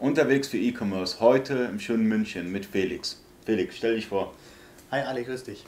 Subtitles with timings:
[0.00, 3.22] Unterwegs für E-Commerce, heute im schönen München mit Felix.
[3.46, 4.34] Felix, stell dich vor.
[4.90, 5.64] Hi Ali, grüß dich.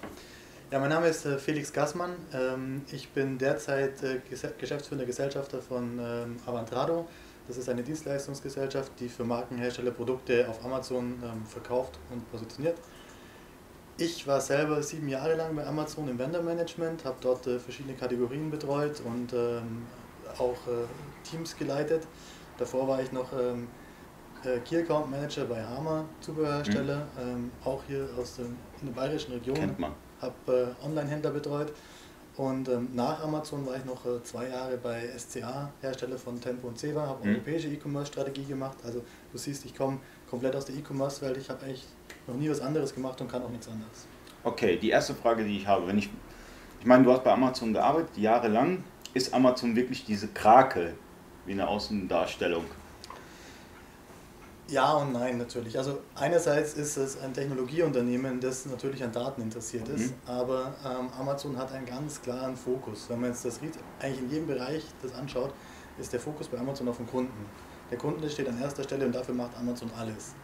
[0.73, 2.11] Ja, mein Name ist äh, Felix Gassmann.
[2.35, 4.19] Ähm, ich bin derzeit äh,
[4.59, 7.07] geschäftsführender Gesellschafter von ähm, Avantrado.
[7.47, 12.79] Das ist eine Dienstleistungsgesellschaft, die für Markenhersteller Produkte auf Amazon ähm, verkauft und positioniert.
[13.97, 17.95] Ich war selber sieben Jahre lang bei Amazon im Vendor Management, habe dort äh, verschiedene
[17.95, 19.33] Kategorien betreut und
[20.39, 20.59] auch
[21.23, 22.03] Teams geleitet.
[22.59, 23.29] Davor war ich noch
[24.47, 27.21] äh, Key Account Manager bei Hama, Zubehörhersteller, mhm.
[27.21, 29.57] ähm, auch hier aus in der bayerischen Region.
[29.57, 29.93] Kennt man.
[30.21, 31.73] Habe äh, Online-Händler betreut
[32.37, 36.69] und ähm, nach Amazon war ich noch äh, zwei Jahre bei SCA, Hersteller von Tempo
[36.69, 37.35] und Ceva, habe mhm.
[37.37, 38.77] europäische E-Commerce-Strategie gemacht.
[38.85, 41.39] Also du siehst, ich komme komplett aus der E-Commerce-Welt.
[41.39, 41.85] Ich habe eigentlich
[42.27, 44.07] noch nie was anderes gemacht und kann auch nichts anderes.
[44.45, 46.11] Okay, die erste Frage, die ich habe, wenn ich,
[46.81, 48.85] ich meine, du hast bei Amazon gearbeitet, jahrelang.
[49.15, 50.93] Ist Amazon wirklich diese Krake
[51.47, 52.65] wie eine Außendarstellung?
[54.69, 55.79] Ja und nein natürlich.
[55.79, 60.15] Also einerseits ist es ein Technologieunternehmen, das natürlich an Daten interessiert ist, mhm.
[60.27, 63.07] aber ähm, Amazon hat einen ganz klaren Fokus.
[63.09, 63.61] Wenn man jetzt das
[64.01, 65.53] eigentlich in jedem Bereich das anschaut,
[65.99, 67.47] ist der Fokus bei Amazon auf den Kunden.
[67.91, 70.35] Der Kunde steht an erster Stelle und dafür macht Amazon alles.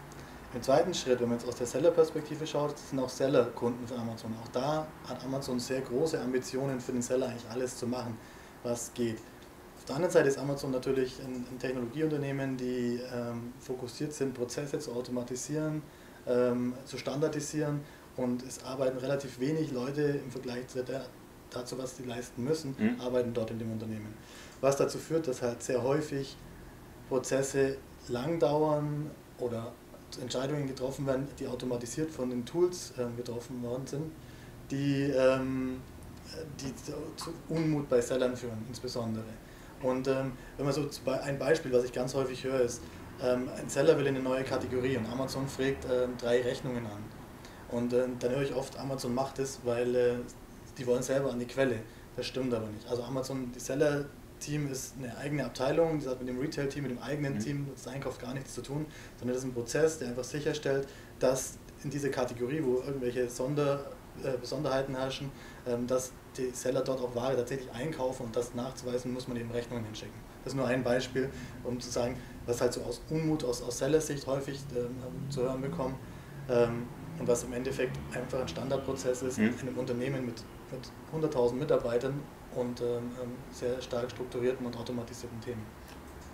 [0.55, 3.97] Im zweiten Schritt, wenn man jetzt aus der Seller-Perspektive schaut, sind auch Seller Kunden für
[3.97, 4.35] Amazon.
[4.41, 8.17] Auch da hat Amazon sehr große Ambitionen für den Seller eigentlich alles zu machen,
[8.63, 9.19] was geht.
[9.83, 14.79] Auf der anderen Seite ist Amazon natürlich ein, ein Technologieunternehmen, die ähm, fokussiert sind, Prozesse
[14.79, 15.83] zu automatisieren,
[16.25, 17.81] ähm, zu standardisieren
[18.17, 21.05] und es arbeiten relativ wenig Leute im Vergleich zu der,
[21.51, 23.01] dazu, was sie leisten müssen, mhm.
[23.01, 24.15] arbeiten dort in dem Unternehmen.
[24.61, 26.37] Was dazu führt, dass halt sehr häufig
[27.09, 29.73] Prozesse lang dauern oder
[30.21, 34.13] Entscheidungen getroffen werden, die automatisiert von den Tools ähm, getroffen worden sind,
[34.71, 35.81] die, ähm,
[36.61, 39.25] die zu, zu Unmut bei Sellern führen, insbesondere.
[39.83, 42.83] Und ähm, wenn man so ein Beispiel, was ich ganz häufig höre, ist,
[43.23, 47.03] ähm, ein Seller will in eine neue Kategorie und Amazon fragt äh, drei Rechnungen an.
[47.71, 50.15] Und äh, dann höre ich oft, Amazon macht es, weil äh,
[50.79, 51.77] die wollen selber an die Quelle.
[52.17, 52.87] Das stimmt aber nicht.
[52.89, 57.03] Also Amazon, die Seller-Team ist eine eigene Abteilung, die hat mit dem Retail-Team, mit dem
[57.03, 57.39] eigenen mhm.
[57.39, 58.87] Team des Einkaufs gar nichts zu tun,
[59.19, 60.87] sondern das ist ein Prozess, der einfach sicherstellt,
[61.19, 63.87] dass in dieser Kategorie, wo irgendwelche Sonder,
[64.23, 65.33] äh, Besonderheiten herrschen,
[65.67, 69.51] ähm, dass die Seller dort auch Ware tatsächlich einkaufen und das nachzuweisen, muss man eben
[69.51, 70.15] Rechnungen hinschicken.
[70.45, 71.31] Das ist nur ein Beispiel,
[71.65, 72.17] um zu sagen,
[72.47, 74.97] was halt so aus Unmut, aus, aus Sellersicht häufig ähm,
[75.31, 75.95] zu hören bekommen
[76.49, 76.87] ähm,
[77.19, 79.55] und was im Endeffekt einfach ein Standardprozess ist mhm.
[79.61, 82.21] in einem Unternehmen mit, mit 100.000 Mitarbeitern
[82.57, 82.87] und ähm,
[83.23, 85.63] ähm, sehr stark strukturierten und automatisierten Themen.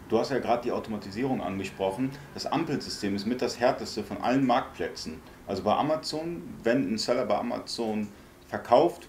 [0.08, 2.10] Du hast ja gerade die Automatisierung angesprochen.
[2.32, 5.20] Das Ampelsystem ist mit das härteste von allen Marktplätzen.
[5.46, 8.08] Also bei Amazon, wenn ein Seller bei Amazon
[8.48, 9.06] verkauft,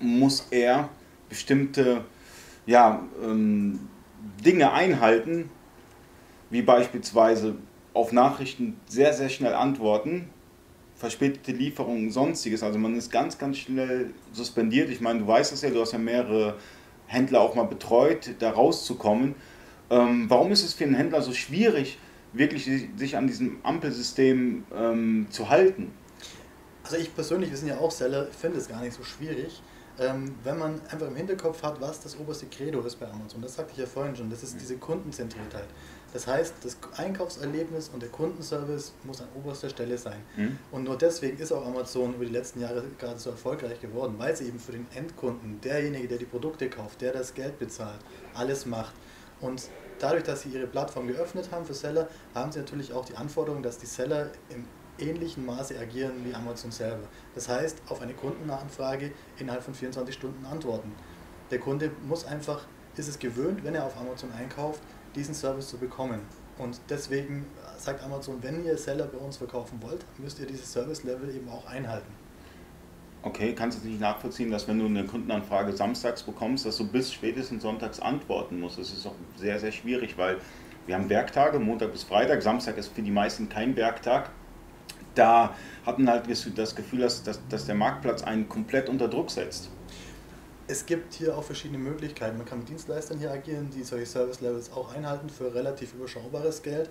[0.00, 0.88] muss er
[1.28, 2.04] bestimmte
[2.66, 3.80] ja, ähm,
[4.44, 5.50] Dinge einhalten,
[6.50, 7.56] wie beispielsweise
[7.94, 10.28] auf Nachrichten sehr, sehr schnell antworten,
[10.96, 12.62] verspätete Lieferungen, sonstiges.
[12.62, 14.90] Also man ist ganz, ganz schnell suspendiert.
[14.90, 16.56] Ich meine, du weißt es ja, du hast ja mehrere
[17.06, 19.34] Händler auch mal betreut, da rauszukommen.
[19.88, 21.98] Ähm, warum ist es für einen Händler so schwierig,
[22.32, 25.90] wirklich sich an diesem Ampelsystem ähm, zu halten?
[26.84, 29.62] Also ich persönlich, wir sind ja auch Seller, finde es gar nicht so schwierig
[30.00, 33.42] ähm, wenn man einfach im Hinterkopf hat, was das oberste Credo ist bei Amazon.
[33.42, 35.66] Das sagte ich ja vorhin schon, das ist diese Kundenzentriertheit.
[36.14, 40.18] Das heißt, das Einkaufserlebnis und der Kundenservice muss an oberster Stelle sein.
[40.36, 40.58] Mhm.
[40.72, 44.34] Und nur deswegen ist auch Amazon über die letzten Jahre gerade so erfolgreich geworden, weil
[44.34, 48.00] sie eben für den Endkunden, derjenige, der die Produkte kauft, der das Geld bezahlt,
[48.34, 48.94] alles macht.
[49.40, 49.68] Und
[49.98, 53.62] dadurch, dass sie ihre Plattform geöffnet haben für Seller, haben sie natürlich auch die Anforderung,
[53.62, 54.64] dass die Seller im
[55.00, 57.08] ähnlichen Maße agieren wie Amazon selber.
[57.34, 60.92] Das heißt, auf eine Kundenanfrage innerhalb von 24 Stunden antworten.
[61.50, 62.66] Der Kunde muss einfach,
[62.96, 64.80] ist es gewöhnt, wenn er auf Amazon einkauft,
[65.14, 66.20] diesen Service zu bekommen.
[66.58, 67.46] Und deswegen
[67.78, 71.66] sagt Amazon, wenn ihr Seller bei uns verkaufen wollt, müsst ihr dieses Service-Level eben auch
[71.66, 72.12] einhalten.
[73.22, 77.12] Okay, kannst du nicht nachvollziehen, dass wenn du eine Kundenanfrage samstags bekommst, dass du bis
[77.12, 78.78] spätestens sonntags antworten musst?
[78.78, 80.38] Das ist auch sehr, sehr schwierig, weil
[80.86, 84.30] wir haben Werktage, Montag bis Freitag, Samstag ist für die meisten kein Werktag
[85.20, 86.24] da hat man halt
[86.56, 89.68] das Gefühl, dass, dass, dass der Marktplatz einen komplett unter Druck setzt.
[90.66, 92.38] Es gibt hier auch verschiedene Möglichkeiten.
[92.38, 96.90] Man kann mit Dienstleistern hier agieren, die solche Service-Levels auch einhalten für relativ überschaubares Geld.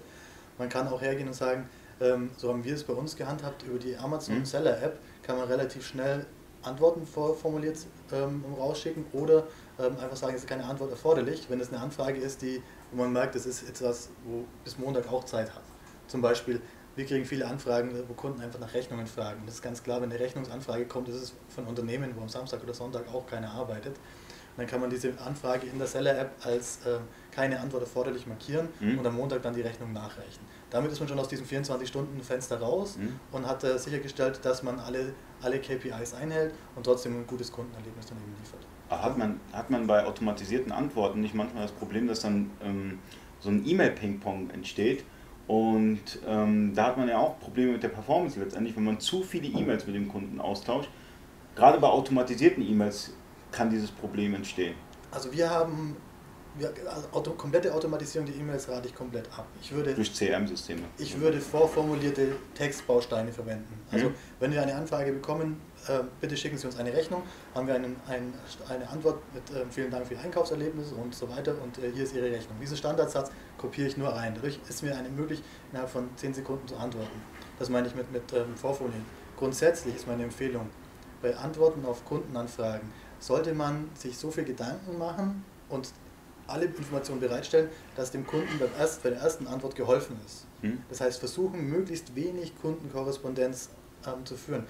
[0.57, 1.69] Man kann auch hergehen und sagen,
[2.01, 4.45] ähm, so haben wir es bei uns gehandhabt, über die Amazon mhm.
[4.45, 6.25] Seller App kann man relativ schnell
[6.61, 7.77] Antworten formuliert
[8.11, 9.47] ähm, rausschicken oder
[9.79, 12.61] ähm, einfach sagen, es ist keine Antwort erforderlich, wenn es eine Anfrage ist, die,
[12.91, 15.63] wo man merkt, es ist etwas, wo bis Montag auch Zeit hat.
[16.07, 16.61] Zum Beispiel,
[16.99, 19.43] wir kriegen viele Anfragen, wo Kunden einfach nach Rechnungen fragen.
[19.45, 22.61] Das ist ganz klar, wenn eine Rechnungsanfrage kommt, ist es von Unternehmen, wo am Samstag
[22.61, 23.95] oder Sonntag auch keiner arbeitet.
[23.95, 26.97] Und Dann kann man diese Anfrage in der Seller-App als äh,
[27.31, 28.99] keine Antwort erforderlich markieren mhm.
[28.99, 30.41] und am Montag dann die Rechnung nachreichen.
[30.71, 33.17] Damit ist man schon aus diesem 24-Stunden-Fenster raus mhm.
[33.31, 38.07] und hat äh, sichergestellt, dass man alle, alle KPIs einhält und trotzdem ein gutes Kundenerlebnis
[38.07, 38.67] dann eben liefert.
[38.89, 42.99] Hat man, hat man bei automatisierten Antworten nicht manchmal das Problem, dass dann ähm,
[43.39, 45.05] so ein E-Mail-Ping-Pong entsteht?
[45.49, 49.23] Und ähm, da hat man ja auch Probleme mit der Performance letztendlich, wenn man zu
[49.23, 50.91] viele E-Mails mit dem Kunden austauscht.
[51.55, 53.15] Gerade bei automatisierten E-Mails
[53.51, 54.75] kann dieses Problem entstehen.
[55.09, 55.97] Also wir haben
[56.57, 59.45] wir, also Auto, komplette Automatisierung der E-Mails rate ich komplett ab.
[59.61, 60.81] Ich würde, Durch CRM-Systeme.
[60.97, 63.79] Ich würde vorformulierte Textbausteine verwenden.
[63.91, 64.15] Also mhm.
[64.39, 67.23] wenn wir eine Anfrage bekommen, äh, bitte schicken Sie uns eine Rechnung,
[67.53, 68.33] haben wir einen, ein,
[68.67, 72.03] eine Antwort mit äh, vielen Dank für Ihr Einkaufserlebnis und so weiter und äh, hier
[72.03, 72.57] ist Ihre Rechnung.
[72.59, 74.33] Diesen Standardsatz kopiere ich nur rein.
[74.35, 75.41] Dadurch ist mir eine möglich,
[75.71, 77.21] innerhalb von 10 Sekunden zu antworten.
[77.57, 79.05] Das meine ich mit, mit ähm, Vorfolien.
[79.37, 80.69] Grundsätzlich ist meine Empfehlung,
[81.21, 85.91] bei Antworten auf Kundenanfragen sollte man sich so viel Gedanken machen und
[86.49, 90.45] alle Informationen bereitstellen, dass dem Kunden beim erst, bei der ersten Antwort geholfen ist.
[90.61, 90.81] Hm.
[90.89, 93.69] Das heißt, versuchen, möglichst wenig Kundenkorrespondenz
[94.05, 94.65] ähm, zu führen.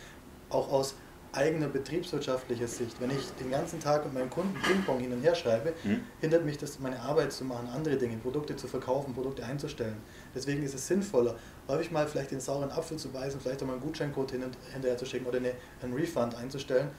[0.49, 0.95] Auch aus
[1.31, 2.99] eigener betriebswirtschaftlicher Sicht.
[2.99, 6.01] Wenn ich den ganzen Tag mit meinem Kunden Ping-Pong hin und her schreibe, hm.
[6.21, 9.97] hindert mich das, meine Arbeit zu machen, andere Dinge, Produkte zu verkaufen, Produkte einzustellen.
[10.33, 11.35] Deswegen ist es sinnvoller,
[11.67, 14.57] häufig mal vielleicht den sauren Apfel zu beißen, vielleicht auch mal einen Gutscheincode hin und,
[14.73, 16.89] hinterher zu schicken oder eine, einen Refund einzustellen.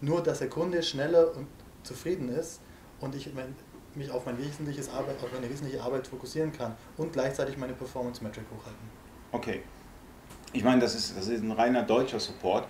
[0.00, 1.46] Nur, dass der Kunde schneller und
[1.84, 2.60] zufrieden ist
[3.00, 3.54] und ich mein,
[3.96, 8.44] mich auf, mein wesentliches Arbeit, auf meine wesentliche Arbeit fokussieren kann und gleichzeitig meine Performance-Metric
[8.50, 8.88] hochhalten.
[9.32, 9.62] Okay.
[10.52, 12.66] Ich meine, das ist, das ist ein reiner deutscher Support.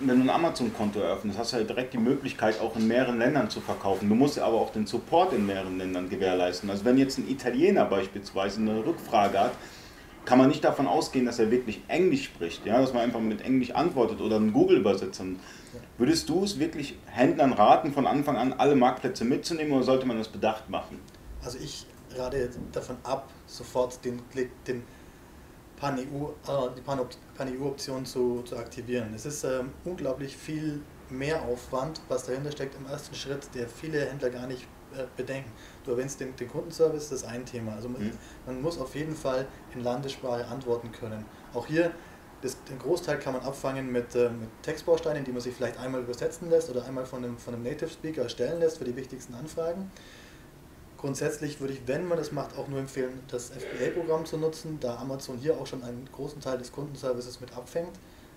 [0.00, 3.48] Wenn du ein Amazon-Konto eröffnest, hast du ja direkt die Möglichkeit, auch in mehreren Ländern
[3.48, 4.08] zu verkaufen.
[4.08, 6.68] Du musst ja aber auch den Support in mehreren Ländern gewährleisten.
[6.68, 9.52] Also wenn jetzt ein Italiener beispielsweise eine Rückfrage hat,
[10.24, 13.42] kann man nicht davon ausgehen, dass er wirklich Englisch spricht, ja, dass man einfach mit
[13.42, 15.24] Englisch antwortet oder einen Google-Übersetzer.
[15.98, 20.18] Würdest du es wirklich Händlern raten, von Anfang an alle Marktplätze mitzunehmen oder sollte man
[20.18, 21.00] das bedacht machen?
[21.42, 21.86] Also ich
[22.16, 24.20] rate davon ab, sofort den,
[24.66, 24.82] den
[25.76, 29.12] Pan-EU, äh, die Pan-EU-Option zu, zu aktivieren.
[29.14, 30.80] Es ist ähm, unglaublich viel
[31.10, 34.66] mehr Aufwand, was dahinter steckt im ersten Schritt, der viele Händler gar nicht
[34.96, 35.50] äh, bedenken.
[35.84, 37.72] Du erwähnst den, den Kundenservice, das ist ein Thema.
[37.72, 38.12] Also man, mhm.
[38.46, 41.24] man, muss auf jeden Fall in Landessprache antworten können.
[41.52, 41.90] Auch hier,
[42.44, 46.02] das, den Großteil kann man abfangen mit, äh, mit Textbausteinen, die man sich vielleicht einmal
[46.02, 49.34] übersetzen lässt oder einmal von einem, von einem Native Speaker erstellen lässt für die wichtigsten
[49.34, 49.90] Anfragen.
[50.98, 54.96] Grundsätzlich würde ich, wenn man das macht, auch nur empfehlen, das FBA-Programm zu nutzen, da
[54.96, 57.92] Amazon hier auch schon einen großen Teil des Kundenservices mit abfängt.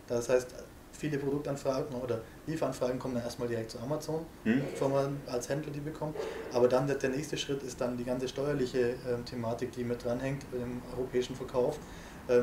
[0.07, 0.47] Das heißt,
[0.93, 4.61] viele Produktanfragen oder Lieferanfragen kommen dann erstmal direkt zu Amazon, hm.
[4.71, 6.15] bevor man als Händler die bekommt.
[6.53, 10.03] Aber dann der, der nächste Schritt ist dann die ganze steuerliche äh, Thematik, die mit
[10.03, 11.77] dranhängt im europäischen Verkauf,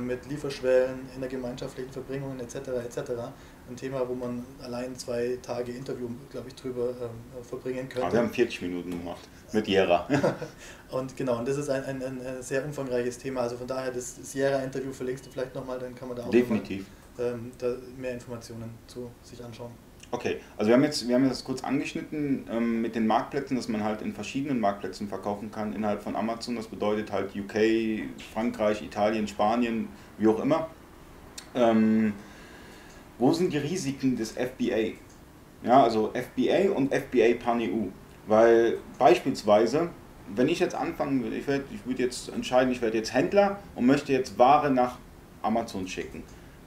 [0.00, 2.56] mit Lieferschwellen, in der gemeinschaftlichen Verbringungen etc.
[2.84, 3.10] etc.
[3.68, 8.04] Ein Thema, wo man allein zwei Tage Interview, glaube ich, drüber äh, verbringen könnte.
[8.04, 10.08] Aber wir haben 40 Minuten gemacht mit Jera.
[10.90, 13.42] und genau, und das ist ein, ein, ein, sehr umfangreiches Thema.
[13.42, 16.30] Also von daher, das, das Jera-Interview verlinkst du vielleicht nochmal, dann kann man da auch
[16.30, 16.86] Definitiv
[17.18, 19.72] ähm, da mehr Informationen zu sich anschauen.
[20.10, 23.68] Okay, also wir haben jetzt, wir haben das kurz angeschnitten ähm, mit den Marktplätzen, dass
[23.68, 26.56] man halt in verschiedenen Marktplätzen verkaufen kann innerhalb von Amazon.
[26.56, 30.68] Das bedeutet halt UK, Frankreich, Italien, Spanien, wie auch immer.
[31.54, 32.12] Ähm,
[33.18, 34.94] wo sind die Risiken des FBA?
[35.64, 37.88] Ja, also FBA und FBA Pan-EU.
[38.26, 39.90] Weil beispielsweise,
[40.34, 43.86] wenn ich jetzt anfangen würde, ich, ich würde jetzt entscheiden, ich werde jetzt Händler und
[43.86, 44.98] möchte jetzt Ware nach
[45.42, 46.22] Amazon schicken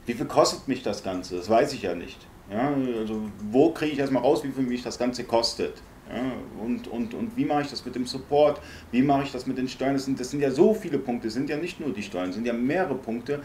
[0.07, 1.35] wie viel kostet mich das Ganze?
[1.35, 2.17] Das weiß ich ja nicht.
[2.49, 5.81] Ja, also wo kriege ich erstmal raus, wie viel mich das Ganze kostet?
[6.09, 6.31] Ja,
[6.63, 8.61] und, und, und wie mache ich das mit dem Support?
[8.91, 9.93] Wie mache ich das mit den Steuern?
[9.93, 12.27] Das sind, das sind ja so viele Punkte, das sind ja nicht nur die Steuern,
[12.27, 13.41] das sind ja mehrere Punkte,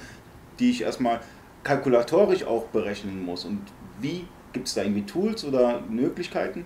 [0.61, 1.21] die ich erstmal
[1.65, 3.45] kalkulatorisch auch berechnen muss.
[3.45, 3.61] Und
[4.01, 6.65] wie gibt es da irgendwie Tools oder Möglichkeiten?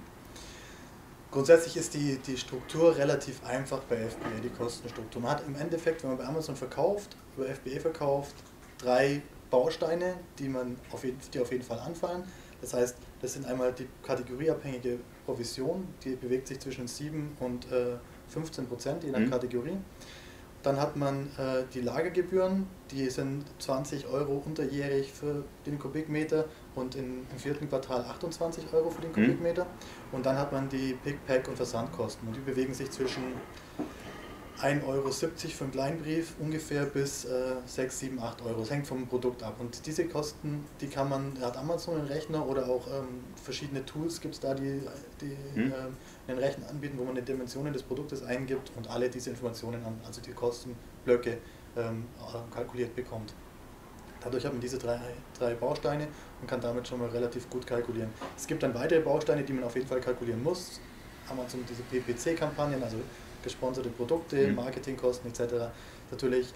[1.31, 5.23] Grundsätzlich ist die, die Struktur relativ einfach bei FBA, die Kostenstruktur.
[5.23, 8.35] Man hat im Endeffekt, wenn man bei Amazon verkauft, über FBA verkauft,
[8.79, 12.25] drei Bausteine, die, man auf jeden, die auf jeden Fall anfallen.
[12.61, 17.97] Das heißt, das sind einmal die kategorieabhängige Provision, die bewegt sich zwischen 7 und äh,
[18.29, 19.31] 15 Prozent je nach mhm.
[19.31, 19.77] Kategorie.
[20.63, 26.97] Dann hat man äh, die Lagergebühren, die sind 20 Euro unterjährig für den Kubikmeter und
[26.97, 29.15] in, im vierten Quartal 28 Euro für den mhm.
[29.15, 29.65] Kubikmeter.
[29.65, 30.17] Mhm.
[30.17, 33.23] Und dann hat man die Pick, Pack und Versandkosten und die bewegen sich zwischen
[34.63, 38.61] 1,70 Euro für einen Kleinbrief ungefähr bis äh, 6, 7, 8 Euro.
[38.61, 39.57] Das hängt vom Produkt ab.
[39.59, 44.21] Und diese Kosten, die kann man, hat Amazon einen Rechner oder auch ähm, verschiedene Tools
[44.21, 44.81] gibt es da, die,
[45.21, 45.73] die hm.
[45.73, 49.85] äh, einen Rechner anbieten, wo man die Dimensionen des Produktes eingibt und alle diese Informationen,
[49.85, 51.39] an, also die Kostenblöcke,
[51.77, 52.07] ähm,
[52.51, 53.35] kalkuliert bekommt.
[54.23, 54.99] Dadurch hat man diese drei,
[55.39, 56.09] drei Bausteine
[56.41, 58.11] und kann damit schon mal relativ gut kalkulieren.
[58.37, 60.81] Es gibt dann weitere Bausteine, die man auf jeden Fall kalkulieren muss.
[61.29, 62.97] Amazon diese PPC-Kampagnen, also
[63.47, 64.57] gesponserte Produkte, mhm.
[64.57, 65.71] Marketingkosten etc.
[66.11, 66.53] Natürlich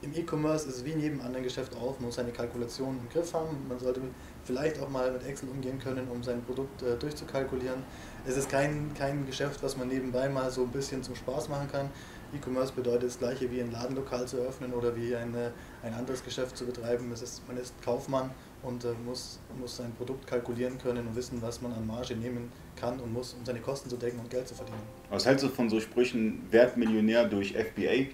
[0.00, 3.08] im E-Commerce ist es wie in jedem anderen Geschäft auch, man muss seine Kalkulation im
[3.08, 3.56] Griff haben.
[3.68, 4.00] Man sollte
[4.44, 7.82] vielleicht auch mal mit Excel umgehen können, um sein Produkt äh, durchzukalkulieren.
[8.26, 11.68] Es ist kein, kein Geschäft, was man nebenbei mal so ein bisschen zum Spaß machen
[11.70, 11.90] kann.
[12.32, 16.56] E-Commerce bedeutet das gleiche wie ein Ladenlokal zu öffnen oder wie eine, ein anderes Geschäft
[16.56, 17.12] zu betreiben.
[17.12, 18.30] Ist, man ist Kaufmann
[18.62, 22.50] und äh, muss, muss sein Produkt kalkulieren können und wissen, was man an Marge nehmen
[22.76, 24.82] kann und muss, um seine Kosten zu decken und Geld zu verdienen.
[25.10, 28.10] Was hältst du von so Sprüchen, Wertmillionär durch FBA?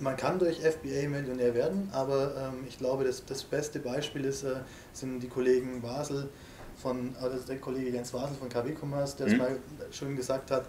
[0.00, 4.44] Man kann durch FBA Millionär werden, aber ähm, ich glaube, das, das beste Beispiel ist,
[4.44, 4.56] äh,
[4.92, 6.28] sind die Kollegen Basel
[6.76, 9.38] von, also der Kollege Jens Wasel von KW Commerce, der es mhm.
[9.38, 9.58] mal
[9.90, 10.66] schön gesagt hat,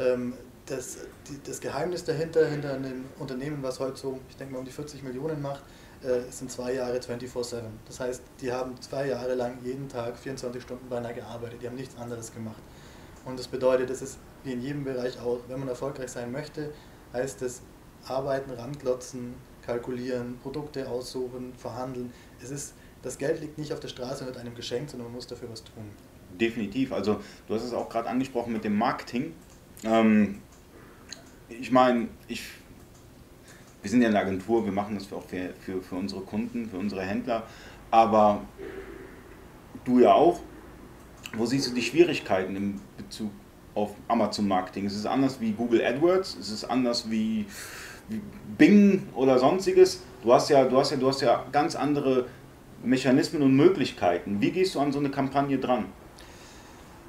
[0.00, 0.34] ähm,
[0.66, 4.64] das, die, das Geheimnis dahinter, hinter einem Unternehmen, was heute so, ich denke mal, um
[4.64, 5.62] die 40 Millionen macht,
[6.02, 7.62] äh, sind zwei Jahre 24-7.
[7.86, 11.76] Das heißt, die haben zwei Jahre lang jeden Tag 24 Stunden beinahe gearbeitet, die haben
[11.76, 12.62] nichts anderes gemacht.
[13.24, 16.72] Und das bedeutet, das ist wie in jedem Bereich auch, wenn man erfolgreich sein möchte,
[17.12, 17.62] heißt es
[18.04, 22.12] arbeiten, ranklotzen, kalkulieren, Produkte aussuchen, verhandeln.
[22.42, 25.14] Es ist, das Geld liegt nicht auf der Straße und wird einem geschenkt, sondern man
[25.14, 25.84] muss dafür was tun.
[26.40, 26.92] Definitiv.
[26.92, 29.34] Also du hast es auch gerade angesprochen mit dem Marketing.
[29.84, 30.40] Ähm,
[31.60, 32.42] ich meine, ich,
[33.82, 36.78] wir sind ja eine Agentur, wir machen das auch für, für, für unsere Kunden, für
[36.78, 37.44] unsere Händler,
[37.90, 38.42] aber
[39.84, 40.40] du ja auch.
[41.34, 43.30] Wo siehst du die Schwierigkeiten im Bezug
[43.74, 44.84] auf Amazon Marketing?
[44.84, 46.34] Ist es anders wie Google AdWords?
[46.34, 47.46] Ist es anders wie,
[48.08, 48.20] wie
[48.58, 50.02] Bing oder sonstiges?
[50.22, 52.26] Du hast ja, du hast ja, du hast ja ganz andere
[52.84, 54.40] Mechanismen und Möglichkeiten.
[54.40, 55.86] Wie gehst du an so eine Kampagne dran?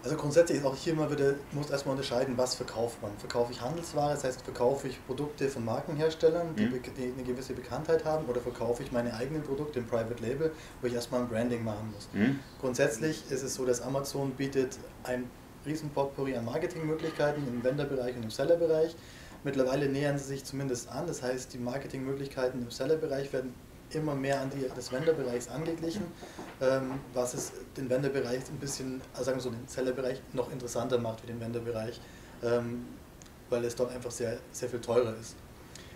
[0.04, 3.12] Also grundsätzlich ist auch hier mal wieder, muss erstmal unterscheiden, was verkauft man.
[3.20, 6.82] Verkaufe ich Handelsware, das heißt, verkaufe ich Produkte von Markenherstellern, die, mhm.
[6.98, 10.88] die eine gewisse Bekanntheit haben, oder verkaufe ich meine eigenen Produkte im Private Label, wo
[10.88, 12.10] ich erstmal ein Branding machen muss.
[12.12, 12.40] Mhm.
[12.60, 15.30] Grundsätzlich ist es so, dass Amazon bietet ein
[15.66, 18.98] riesen Potpourri an Marketingmöglichkeiten im Vendor-Bereich und im Seller-Bereich.
[19.46, 23.54] Mittlerweile nähern sie sich zumindest an, das heißt, die Marketingmöglichkeiten im Seller-Bereich werden
[23.96, 26.04] immer mehr an die des Vendor-Bereichs angeglichen,
[26.62, 30.98] ähm, was es den Vendor-Bereich ein bisschen, also sagen wir so, den Seller-Bereich noch interessanter
[30.98, 32.00] macht wie den Vendor-Bereich,
[32.44, 32.86] ähm,
[33.50, 35.36] weil es dort einfach sehr, sehr viel teurer ist.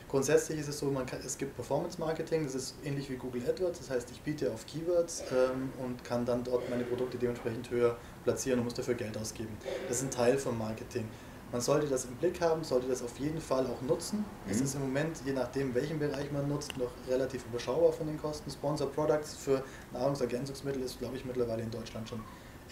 [0.09, 3.89] Grundsätzlich ist es so, kann, es gibt Performance-Marketing, das ist ähnlich wie Google AdWords, das
[3.89, 8.59] heißt, ich biete auf Keywords ähm, und kann dann dort meine Produkte dementsprechend höher platzieren
[8.59, 9.57] und muss dafür Geld ausgeben.
[9.89, 11.09] Das ist ein Teil vom Marketing.
[11.51, 14.19] Man sollte das im Blick haben, sollte das auf jeden Fall auch nutzen.
[14.19, 14.51] Mhm.
[14.51, 18.19] Es ist im Moment, je nachdem welchen Bereich man nutzt, noch relativ überschaubar von den
[18.19, 18.51] Kosten.
[18.51, 19.63] Sponsor Products für
[19.93, 22.21] Nahrungsergänzungsmittel ist, glaube ich, mittlerweile in Deutschland schon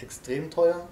[0.02, 0.88] extrem teuer.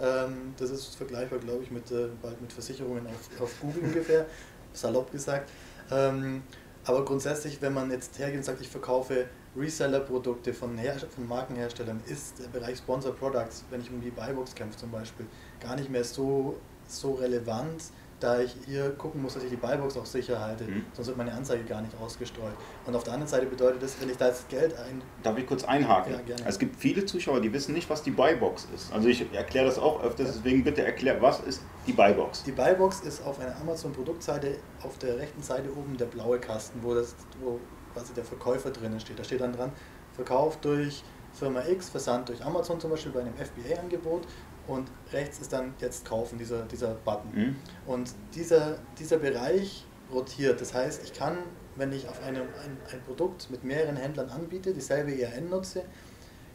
[0.00, 4.26] Ähm, das ist vergleichbar, glaube ich, mit, äh, bald mit Versicherungen auf, auf Google ungefähr,
[4.72, 5.50] salopp gesagt.
[5.90, 6.42] Ähm,
[6.84, 9.26] aber grundsätzlich, wenn man jetzt hergeht und sagt, ich verkaufe
[9.56, 14.78] Reseller-Produkte von, von Markenherstellern, ist der Bereich Sponsor Products, wenn ich um die Buybox kämpfe
[14.78, 15.26] zum Beispiel,
[15.60, 16.56] gar nicht mehr so
[16.90, 17.82] so relevant,
[18.20, 20.84] da ich hier gucken muss, dass ich die Buybox auch sicher halte, mhm.
[20.92, 22.54] sonst wird meine Anzeige gar nicht ausgestreut.
[22.86, 25.02] Und auf der anderen Seite bedeutet das, wenn ich da jetzt Geld ein...
[25.22, 26.14] Darf ich kurz einhaken?
[26.14, 26.42] Ja, gerne.
[26.46, 28.92] Es gibt viele Zuschauer, die wissen nicht, was die Buybox ist.
[28.92, 32.42] Also ich erkläre das auch öfters, deswegen bitte erklär, was ist die Buybox?
[32.42, 36.94] Die Buybox ist auf einer Amazon-Produktseite auf der rechten Seite oben der blaue Kasten, wo,
[36.94, 37.60] das, wo
[37.94, 39.18] quasi der Verkäufer drinnen steht.
[39.18, 39.70] Da steht dann dran,
[40.14, 44.22] verkauft durch Firma X, Versand durch Amazon zum Beispiel bei einem FBA-Angebot
[44.68, 47.30] und rechts ist dann jetzt kaufen, dieser, dieser Button.
[47.34, 47.56] Mhm.
[47.86, 50.60] Und dieser, dieser Bereich rotiert.
[50.60, 51.38] Das heißt, ich kann,
[51.76, 55.82] wenn ich auf einem, ein, ein Produkt mit mehreren Händlern anbiete, dieselbe ERN nutze,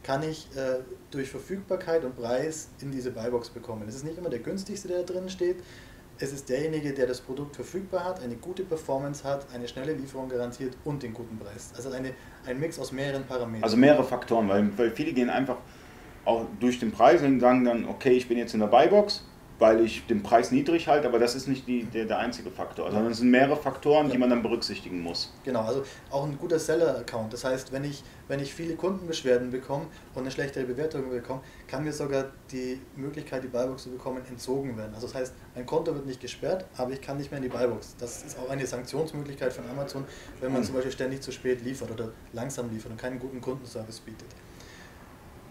[0.03, 0.79] kann ich äh,
[1.11, 3.87] durch Verfügbarkeit und Preis in diese Buybox bekommen.
[3.87, 5.57] Es ist nicht immer der günstigste, der da drin steht.
[6.19, 10.29] Es ist derjenige, der das Produkt verfügbar hat, eine gute Performance hat, eine schnelle Lieferung
[10.29, 11.71] garantiert und den guten Preis.
[11.75, 12.13] Also eine,
[12.45, 13.63] ein Mix aus mehreren Parametern.
[13.63, 15.57] Also mehrere Faktoren, weil, weil viele gehen einfach
[16.25, 19.23] auch durch den Preis und sagen dann, okay, ich bin jetzt in der Buybox,
[19.59, 22.91] weil ich den Preis niedrig halte, aber das ist nicht die, der, der einzige Faktor,
[22.91, 25.31] sondern es sind mehrere Faktoren, die man dann berücksichtigen muss.
[25.43, 27.31] Genau, also auch ein guter Seller-Account.
[27.31, 31.83] Das heißt, wenn ich, wenn ich viele Kundenbeschwerden bekomme und eine schlechtere Bewertung bekomme, kann
[31.83, 34.93] mir sogar die Möglichkeit, die Buybox zu bekommen, entzogen werden.
[34.95, 37.55] Also das heißt, mein Konto wird nicht gesperrt, aber ich kann nicht mehr in die
[37.55, 37.95] Buybox.
[37.99, 40.03] Das ist auch eine Sanktionsmöglichkeit von Amazon,
[40.41, 40.65] wenn man mhm.
[40.65, 44.27] zum Beispiel ständig zu spät liefert oder langsam liefert und keinen guten Kundenservice bietet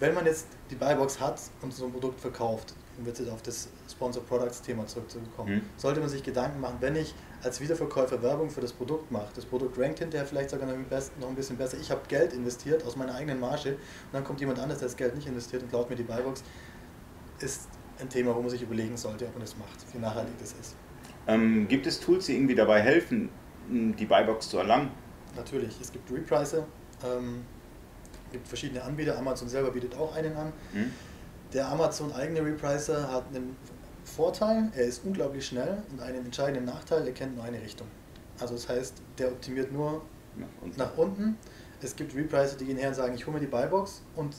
[0.02, 3.68] wenn man jetzt die Buybox hat und so ein Produkt verkauft, um jetzt auf das
[3.88, 5.62] Sponsor Products Thema zurückzukommen, mhm.
[5.76, 9.44] sollte man sich Gedanken machen, wenn ich als Wiederverkäufer Werbung für das Produkt mache, das
[9.44, 13.14] Produkt rankt hinterher vielleicht sogar noch ein bisschen besser, ich habe Geld investiert aus meiner
[13.14, 13.78] eigenen Marge und
[14.12, 16.42] dann kommt jemand anders, der das Geld nicht investiert und klaut mir die Buybox,
[17.38, 17.68] ist
[18.00, 20.74] ein Thema, wo man sich überlegen sollte, ob man das macht, wie nachhaltig das ist.
[21.28, 23.28] Ähm, gibt es Tools, die irgendwie dabei helfen,
[23.68, 24.90] die Buybox zu erlangen?
[25.36, 26.66] Natürlich, es gibt Repricer,
[27.04, 27.44] Ähm,
[28.32, 30.52] gibt verschiedene Anbieter, Amazon selber bietet auch einen an.
[30.72, 30.92] Mhm.
[31.52, 33.56] Der Amazon eigene Repricer hat einen
[34.04, 37.86] Vorteil, er ist unglaublich schnell und einen entscheidenden Nachteil, er kennt nur eine Richtung.
[38.40, 40.02] Also das heißt, der optimiert nur
[40.36, 40.78] nach unten.
[40.78, 41.36] Nach unten.
[41.82, 44.34] Es gibt Repricer, die gehen her und sagen, ich hole mir die Buybox und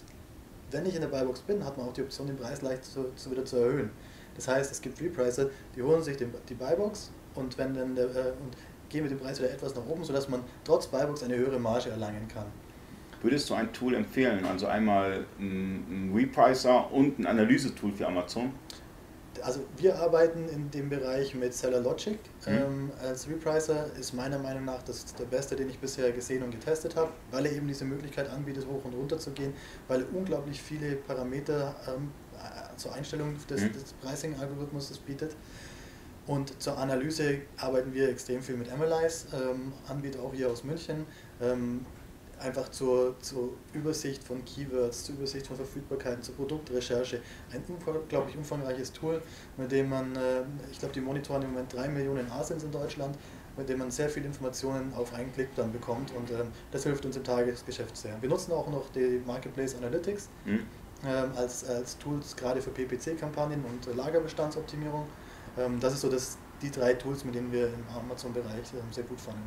[0.72, 3.14] wenn ich in der Buybox bin, hat man auch die Option, den Preis leicht zu,
[3.16, 3.92] zu wieder zu erhöhen.
[4.36, 8.06] Das heißt, es gibt Repricer, die holen sich den, die Buybox und, wenn dann der,
[8.06, 8.58] äh, und
[8.90, 11.90] gehen mit dem Preis wieder etwas nach oben, sodass man trotz Buybox eine höhere Marge
[11.90, 12.46] erlangen kann.
[13.24, 14.46] Würdest du ein Tool empfehlen?
[14.46, 18.52] Also einmal ein Repricer und ein Analysetool für Amazon?
[19.42, 22.20] Also wir arbeiten in dem Bereich mit Seller Logic.
[22.46, 22.54] Mhm.
[22.54, 26.52] Ähm, als Repricer ist meiner Meinung nach das der beste, den ich bisher gesehen und
[26.52, 29.54] getestet habe, weil er eben diese Möglichkeit anbietet, hoch und runter zu gehen,
[29.88, 33.72] weil er unglaublich viele Parameter ähm, äh, zur Einstellung des, mhm.
[33.72, 35.36] des Pricing-Algorithmus bietet.
[36.26, 41.06] Und zur Analyse arbeiten wir extrem viel mit Analyze, ähm, Anbieter auch hier aus München.
[41.42, 41.86] Ähm,
[42.44, 47.22] einfach zur, zur Übersicht von Keywords, zur Übersicht von Verfügbarkeiten, zur Produktrecherche.
[47.52, 49.22] Ein unglaublich umfangreiches Tool,
[49.58, 53.18] mit dem man, äh, ich glaube, die monitoren im Moment drei Millionen Asins in Deutschland,
[53.58, 57.06] mit dem man sehr viele Informationen auf einen Klick dann bekommt und ähm, das hilft
[57.06, 58.20] uns im Tagesgeschäft sehr.
[58.22, 60.66] Wir nutzen auch noch die Marketplace Analytics mhm.
[61.06, 65.06] ähm, als, als Tools gerade für PPC-Kampagnen und Lagerbestandsoptimierung.
[65.58, 69.04] Ähm, das ist so das, die drei Tools, mit denen wir im Amazon-Bereich ähm, sehr
[69.04, 69.38] gut fahren.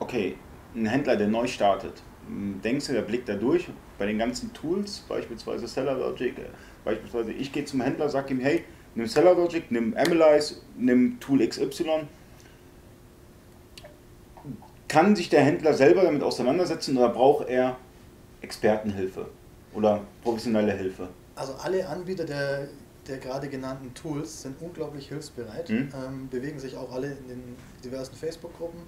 [0.00, 0.38] Okay,
[0.74, 3.68] ein Händler, der neu startet, denkst du, der blickt da durch
[3.98, 6.42] bei den ganzen Tools, beispielsweise Seller Logic, äh,
[6.84, 11.46] beispielsweise ich gehe zum Händler, sage ihm, hey, nimm Seller Logic, nimm Analyze, nimm Tool
[11.46, 12.06] XY.
[14.88, 17.76] Kann sich der Händler selber damit auseinandersetzen oder braucht er
[18.40, 19.26] Expertenhilfe
[19.74, 21.08] oder professionelle Hilfe?
[21.34, 22.68] Also alle Anbieter der,
[23.06, 25.88] der gerade genannten Tools sind unglaublich hilfsbereit, hm?
[25.94, 28.80] ähm, bewegen sich auch alle in den diversen Facebook-Gruppen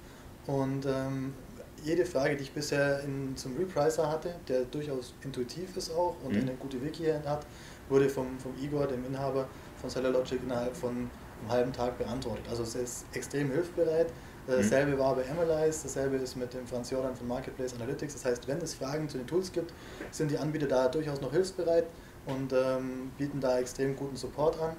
[0.46, 1.34] und ähm,
[1.84, 6.34] jede Frage, die ich bisher in, zum Repricer hatte, der durchaus intuitiv ist auch und
[6.34, 6.42] mhm.
[6.42, 7.46] eine gute Wiki hat,
[7.88, 9.48] wurde vom, vom Igor, dem Inhaber
[9.80, 11.10] von SellerLogic, innerhalb von einem
[11.48, 12.44] halben Tag beantwortet.
[12.48, 14.08] Also es ist extrem hilfsbereit.
[14.46, 14.52] Mhm.
[14.52, 18.14] Dasselbe war bei Analyze, dasselbe ist mit dem Franz Jordan von Marketplace Analytics.
[18.14, 19.72] Das heißt, wenn es Fragen zu den Tools gibt,
[20.10, 21.86] sind die Anbieter da durchaus noch hilfsbereit
[22.26, 24.76] und ähm, bieten da extrem guten Support an.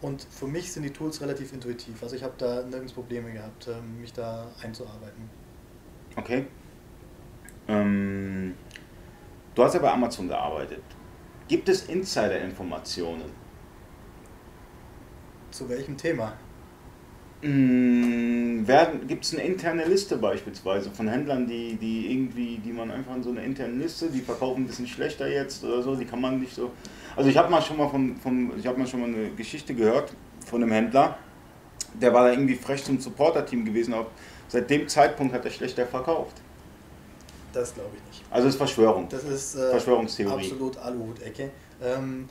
[0.00, 2.02] Und für mich sind die Tools relativ intuitiv.
[2.02, 5.28] Also ich habe da nirgends Probleme gehabt, ähm, mich da einzuarbeiten.
[6.16, 6.46] Okay.
[7.68, 8.54] Ähm,
[9.54, 10.82] du hast ja bei Amazon gearbeitet.
[11.48, 13.24] Gibt es Insider-Informationen?
[15.50, 16.34] Zu welchem Thema?
[17.42, 18.64] Mm,
[19.08, 23.22] Gibt es eine interne Liste beispielsweise von Händlern, die, die irgendwie, die man einfach in
[23.22, 26.38] so eine interne Liste, die verkaufen ein bisschen schlechter jetzt oder so, die kann man
[26.38, 26.70] nicht so.
[27.16, 29.74] Also ich habe mal schon mal von, von ich habe mal schon mal eine Geschichte
[29.74, 30.12] gehört
[30.44, 31.16] von einem Händler,
[31.94, 34.08] der war da irgendwie frech zum Supporter-Team gewesen, aber
[34.50, 36.36] seit dem Zeitpunkt hat er schlechter verkauft.
[37.52, 38.24] Das glaube ich nicht.
[38.30, 39.08] Also ist Verschwörung.
[39.08, 40.44] Das ist äh, Verschwörungstheorie.
[40.44, 41.50] Absolut Aluhut-Ecke.
[41.82, 42.28] Ähm,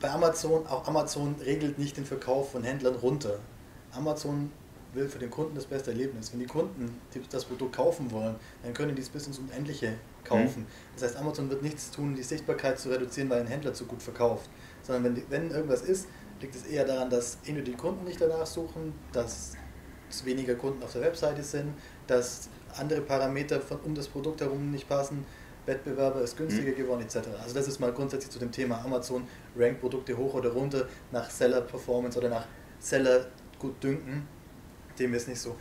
[0.00, 3.38] bei Amazon, auch Amazon regelt nicht den Verkauf von Händlern runter.
[3.92, 4.52] Amazon
[4.94, 6.32] will für den Kunden das beste Erlebnis.
[6.32, 10.62] Wenn die Kunden das Produkt kaufen wollen, dann können die es bis ins Unendliche kaufen.
[10.62, 10.66] Mhm.
[10.94, 14.02] Das heißt, Amazon wird nichts tun, die Sichtbarkeit zu reduzieren, weil ein Händler zu gut
[14.02, 14.48] verkauft.
[14.82, 16.06] Sondern wenn, die, wenn irgendwas ist,
[16.40, 19.52] liegt es eher daran, dass die Kunden nicht danach suchen, dass
[20.24, 21.74] weniger Kunden auf der Webseite sind,
[22.06, 25.24] dass andere Parameter von, um das Produkt herum nicht passen,
[25.66, 26.76] Wettbewerber ist günstiger mhm.
[26.76, 27.28] geworden etc.
[27.42, 31.28] Also das ist mal grundsätzlich zu dem Thema Amazon, rankt Produkte hoch oder runter nach
[31.30, 32.46] Seller Performance oder nach
[32.80, 33.26] Seller
[33.58, 34.26] gut dünken.
[34.98, 35.54] Dem ist nicht so.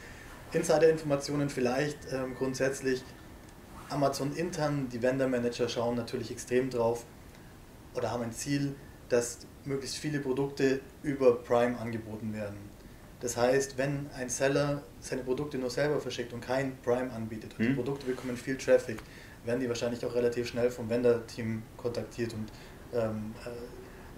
[0.54, 3.04] Insider-Informationen vielleicht ähm, grundsätzlich.
[3.90, 7.06] Amazon intern, die Vendor Manager schauen natürlich extrem drauf
[7.96, 8.76] oder haben ein Ziel,
[9.08, 12.58] dass möglichst viele Produkte über Prime angeboten werden.
[13.20, 17.66] Das heißt, wenn ein Seller seine Produkte nur selber verschickt und kein Prime anbietet und
[17.66, 17.68] hm.
[17.70, 19.00] die Produkte bekommen viel Traffic,
[19.44, 22.52] werden die wahrscheinlich auch relativ schnell vom Vendor-Team kontaktiert und
[22.94, 23.50] ähm, äh,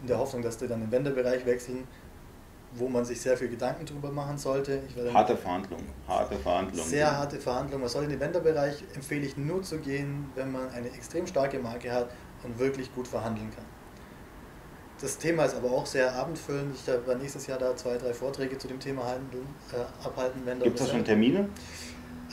[0.02, 1.88] in der Hoffnung, dass die dann im Vendor-Bereich wechseln,
[2.74, 4.82] wo man sich sehr viel Gedanken darüber machen sollte.
[5.14, 6.90] harte Verhandlungen, harte Verhandlungen.
[6.90, 7.82] Sehr harte Verhandlungen.
[7.82, 11.60] Man soll in den Vendor-Bereich empfehle ich nur zu gehen, wenn man eine extrem starke
[11.60, 12.12] Marke hat
[12.44, 13.66] und wirklich gut verhandeln kann.
[15.02, 16.76] Das Thema ist aber auch sehr abendfüllend.
[16.76, 20.42] Ich werde nächstes Jahr da zwei, drei Vorträge zu dem Thema handeln, äh, abhalten.
[20.62, 21.48] Gibt es da schon Termine?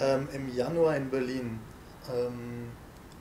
[0.00, 1.61] Ähm, Im Januar in Berlin
[2.12, 2.70] ähm,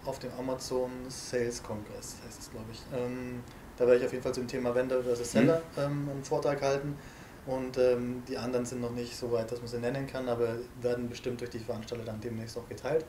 [0.05, 2.81] auf dem Amazon Sales Congress heißt es, glaube ich.
[2.93, 3.43] Ähm,
[3.77, 6.10] da werde ich auf jeden Fall zum Thema Vendor versus Seller mhm.
[6.10, 6.97] einen Vortrag halten.
[7.45, 10.55] Und ähm, die anderen sind noch nicht so weit, dass man sie nennen kann, aber
[10.81, 13.05] werden bestimmt durch die Veranstalter dann demnächst auch geteilt.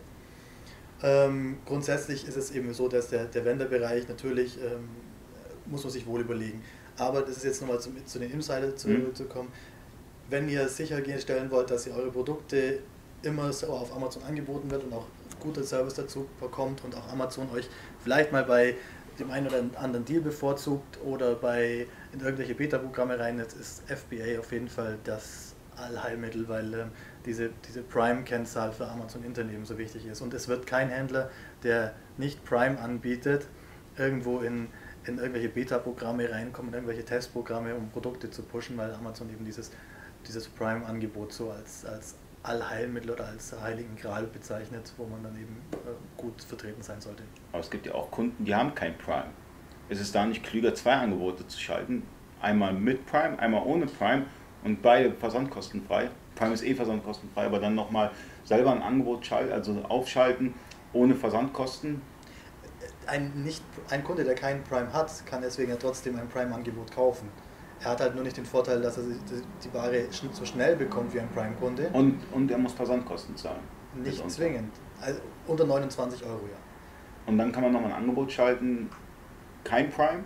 [1.03, 4.89] Ähm, grundsätzlich ist es eben so, dass der, der Vendor-Bereich natürlich ähm,
[5.69, 6.63] muss man sich wohl überlegen.
[6.99, 9.15] Aber das ist jetzt nochmal zu, zu den Insider zu, mhm.
[9.15, 9.53] zu kommen.
[10.29, 12.81] Wenn ihr sicherstellen wollt, dass ihr eure Produkte
[13.23, 15.07] immer so auf Amazon angeboten wird und auch
[15.41, 17.69] guter Service dazu bekommt und auch Amazon euch
[18.03, 18.75] vielleicht mal bei
[19.19, 24.39] dem einen oder anderen Deal bevorzugt oder bei in irgendwelche Beta-Programme rein, jetzt ist FBA
[24.39, 26.91] auf jeden Fall das Allheilmittel, weil ähm,
[27.25, 30.21] diese, diese Prime-Kennzahl für Amazon Internet so wichtig ist.
[30.21, 31.31] Und es wird kein Händler,
[31.63, 33.47] der nicht Prime anbietet,
[33.99, 34.69] irgendwo in,
[35.07, 39.71] in irgendwelche Beta-Programme reinkommen, irgendwelche Testprogramme, um Produkte zu pushen, weil Amazon eben dieses,
[40.27, 45.57] dieses Prime-Angebot so als, als Allheilmittel oder als Heiligen Gral bezeichnet, wo man dann eben
[45.73, 47.23] äh, gut vertreten sein sollte.
[47.53, 49.31] Aber es gibt ja auch Kunden, die haben kein Prime.
[49.89, 52.03] Ist es da nicht klüger, zwei Angebote zu schalten?
[52.41, 54.27] Einmal mit Prime, einmal ohne Prime
[54.65, 56.11] und beide versandkostenfrei?
[56.35, 58.11] Prime ist eh versandkostenfrei, aber dann nochmal
[58.45, 60.55] selber ein Angebot schalten, also aufschalten
[60.93, 62.03] ohne Versandkosten.
[63.07, 67.29] Ein, nicht, ein Kunde, der keinen Prime hat, kann deswegen ja trotzdem ein Prime-Angebot kaufen.
[67.81, 71.21] Er hat halt nur nicht den Vorteil, dass er die Ware so schnell bekommt wie
[71.21, 71.91] ein Prime-Kunde.
[71.93, 73.61] Und, und er muss Versandkosten zahlen.
[73.95, 74.73] Nicht zwingend.
[75.01, 76.57] Also unter 29 Euro, ja.
[77.27, 78.89] Und dann kann man nochmal ein Angebot schalten,
[79.65, 80.25] kein Prime,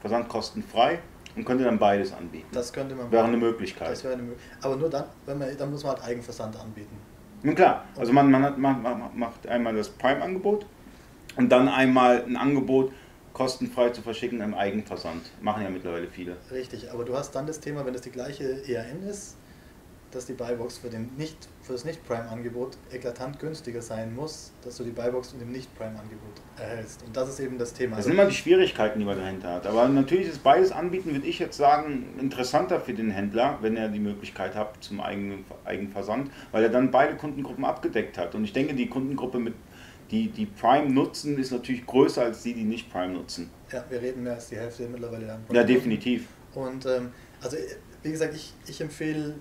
[0.00, 0.98] versandkostenfrei
[1.36, 2.48] und könnte dann beides anbieten.
[2.52, 3.10] Das könnte man.
[3.10, 3.90] Wäre eine Möglichkeit.
[3.90, 4.64] Das wäre eine Möglichkeit.
[4.64, 6.96] Aber nur dann, wenn man, dann muss man halt Eigenversand anbieten.
[7.42, 10.66] Nun klar, also man, man, hat, man macht einmal das Prime-Angebot
[11.38, 12.92] und dann einmal ein Angebot
[13.32, 15.22] kostenfrei zu verschicken im Eigenversand.
[15.40, 16.36] Machen ja mittlerweile viele.
[16.50, 19.36] Richtig, aber du hast dann das Thema, wenn es die gleiche ERN ist,
[20.10, 24.84] dass die Buybox für, den nicht, für das Nicht-Prime-Angebot eklatant günstiger sein muss, dass du
[24.84, 27.04] die Buybox in dem Nicht-Prime-Angebot erhältst.
[27.06, 27.96] Und das ist eben das Thema.
[27.96, 29.66] Das sind immer die Schwierigkeiten, die man dahinter hat.
[29.66, 33.88] Aber natürlich ist beides anbieten, würde ich jetzt sagen, interessanter für den Händler, wenn er
[33.88, 38.34] die Möglichkeit hat zum eigenen Eigenversand, weil er dann beide Kundengruppen abgedeckt hat.
[38.34, 39.54] Und ich denke, die Kundengruppe mit
[40.10, 43.50] die, die Prime nutzen, ist natürlich größer als die, die nicht Prime nutzen.
[43.70, 45.44] Ja, wir reden mehr als die Hälfte mittlerweile an.
[45.52, 46.26] Ja, definitiv.
[46.54, 47.56] Und ähm, also
[48.02, 49.34] wie gesagt, ich, ich, empfehle,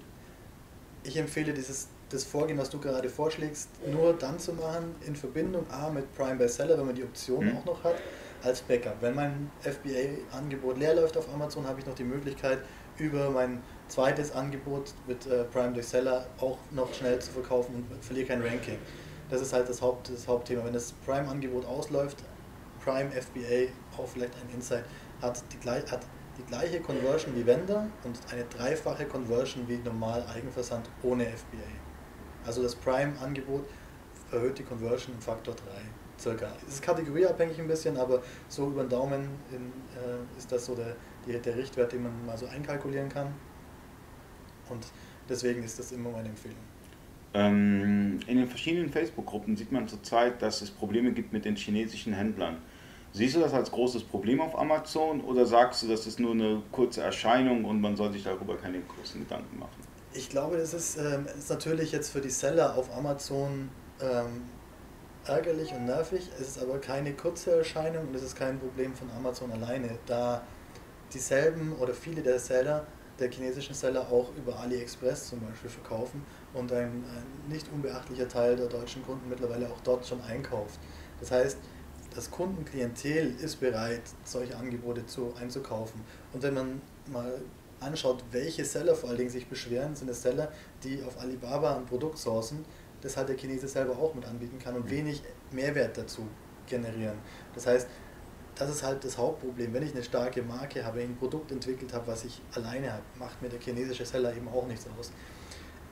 [1.03, 5.69] ich empfehle dieses das Vorgehen, was du gerade vorschlägst, nur dann zu machen, in Verbindung
[5.69, 7.57] A mit Prime Bestseller, wenn man die Option mhm.
[7.57, 7.95] auch noch hat,
[8.43, 8.95] als Backup.
[9.01, 12.59] Wenn mein FBA-Angebot leer läuft auf Amazon, habe ich noch die Möglichkeit,
[12.97, 18.27] über mein zweites Angebot mit äh, Prime Bestseller auch noch schnell zu verkaufen und verliere
[18.27, 18.77] kein Ranking.
[19.29, 20.63] Das ist halt das, Haupt, das Hauptthema.
[20.63, 22.23] Wenn das Prime-Angebot ausläuft,
[22.83, 24.85] Prime FBA, auch vielleicht ein Insight,
[25.21, 26.01] hat die, hat
[26.37, 31.67] die gleiche Conversion wie Vendor und eine dreifache Conversion wie normal Eigenversand ohne FBA.
[32.45, 33.65] Also das Prime-Angebot
[34.31, 35.63] erhöht die Conversion im Faktor 3
[36.19, 36.51] circa.
[36.67, 40.75] Es ist kategorieabhängig ein bisschen, aber so über den Daumen in, äh, ist das so
[40.75, 43.33] der, die, der Richtwert, den man mal so einkalkulieren kann.
[44.69, 44.85] Und
[45.29, 46.57] deswegen ist das immer meine Empfehlung.
[47.33, 52.13] Ähm, in den verschiedenen Facebook-Gruppen sieht man zurzeit, dass es Probleme gibt mit den chinesischen
[52.13, 52.57] Händlern.
[53.13, 56.61] Siehst du das als großes Problem auf Amazon oder sagst du, das ist nur eine
[56.71, 59.81] kurze Erscheinung und man soll sich darüber keine großen Gedanken machen?
[60.13, 63.69] Ich glaube, das ist, ähm, ist natürlich jetzt für die Seller auf Amazon
[64.01, 64.43] ähm,
[65.25, 66.29] ärgerlich und nervig.
[66.39, 70.41] Es ist aber keine kurze Erscheinung und es ist kein Problem von Amazon alleine, da
[71.13, 72.85] dieselben oder viele der Seller,
[73.19, 78.55] der chinesischen Seller auch über AliExpress zum Beispiel verkaufen und ein, ein nicht unbeachtlicher Teil
[78.55, 80.79] der deutschen Kunden mittlerweile auch dort schon einkauft.
[81.19, 81.57] Das heißt,
[82.13, 86.01] das Kundenklientel ist bereit, solche Angebote zu, einzukaufen.
[86.33, 86.81] Und wenn man
[87.11, 87.41] mal
[87.79, 90.51] anschaut, welche Seller vor allen Dingen sich beschweren, sind es Seller,
[90.83, 92.65] die auf Alibaba ein Produkt sourcen,
[93.01, 94.89] das halt der Chinese selber auch mit anbieten kann und mhm.
[94.89, 96.27] wenig Mehrwert dazu
[96.65, 97.17] generieren.
[97.53, 97.87] Das heißt,
[98.55, 99.71] das ist halt das Hauptproblem.
[99.73, 103.41] Wenn ich eine starke Marke habe, ein Produkt entwickelt habe, was ich alleine habe, macht
[103.41, 105.11] mir der chinesische Seller eben auch nichts aus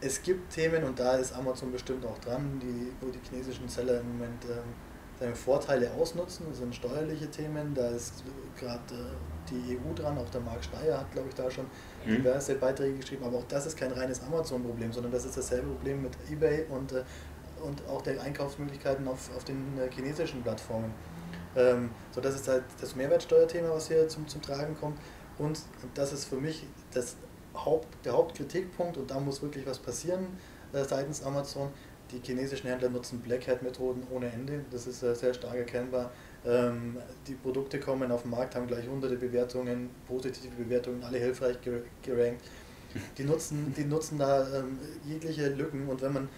[0.05, 4.01] es gibt Themen, und da ist Amazon bestimmt auch dran, die, wo die chinesischen Seller
[4.01, 4.73] im Moment ähm,
[5.19, 6.45] seine Vorteile ausnutzen.
[6.49, 8.23] Das sind steuerliche Themen, da ist
[8.57, 11.65] gerade äh, die EU dran, auch der Marc Steyer hat, glaube ich, da schon
[12.05, 12.17] mhm.
[12.17, 16.03] diverse Beiträge geschrieben, aber auch das ist kein reines Amazon-Problem, sondern das ist dasselbe Problem
[16.03, 17.03] mit eBay und, äh,
[17.63, 20.93] und auch der Einkaufsmöglichkeiten auf, auf den äh, chinesischen Plattformen.
[21.55, 24.99] Ähm, so, das ist halt das Mehrwertsteuerthema, was hier zum, zum Tragen kommt.
[25.37, 27.15] Und, und das ist für mich das
[27.55, 30.27] Haupt, der Hauptkritikpunkt, und da muss wirklich was passieren
[30.73, 31.69] äh, seitens Amazon,
[32.11, 34.63] die chinesischen Händler nutzen Black Hat Methoden ohne Ende.
[34.71, 36.11] Das ist äh, sehr stark erkennbar.
[36.45, 41.57] Ähm, die Produkte kommen auf den Markt, haben gleich hunderte Bewertungen, positive Bewertungen, alle hilfreich
[42.03, 42.43] gerankt.
[43.17, 46.29] Die nutzen, die nutzen da ähm, jegliche Lücken und wenn man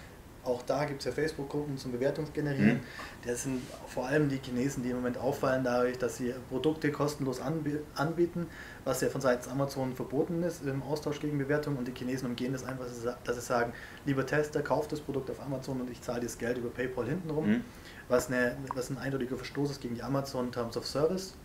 [0.48, 2.76] auch da gibt es ja Facebook-Gruppen zum Bewertungsgenerieren.
[2.76, 2.80] Mhm.
[3.26, 7.40] Das sind vor allem die Chinesen, die im Moment auffallen dadurch, dass sie Produkte kostenlos
[7.42, 8.48] anbieten,
[8.84, 11.78] was ja von seitens Amazon verboten ist im Austausch gegen Bewertungen.
[11.78, 12.86] Und die Chinesen umgehen das einfach,
[13.24, 13.74] dass sie sagen,
[14.06, 17.50] lieber Tester, kauft das Produkt auf Amazon und ich zahle das Geld über PayPal hintenrum.
[17.50, 17.62] Mhm.
[18.10, 21.36] Was, eine, was ein eindeutiger Verstoß ist gegen die Amazon Terms of Service,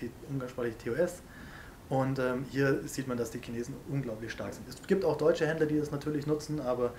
[0.00, 1.22] die umgangssprachliche TOS.
[1.92, 4.66] Und ähm, hier sieht man, dass die Chinesen unglaublich stark sind.
[4.66, 6.94] Es gibt auch deutsche Händler, die das natürlich nutzen, aber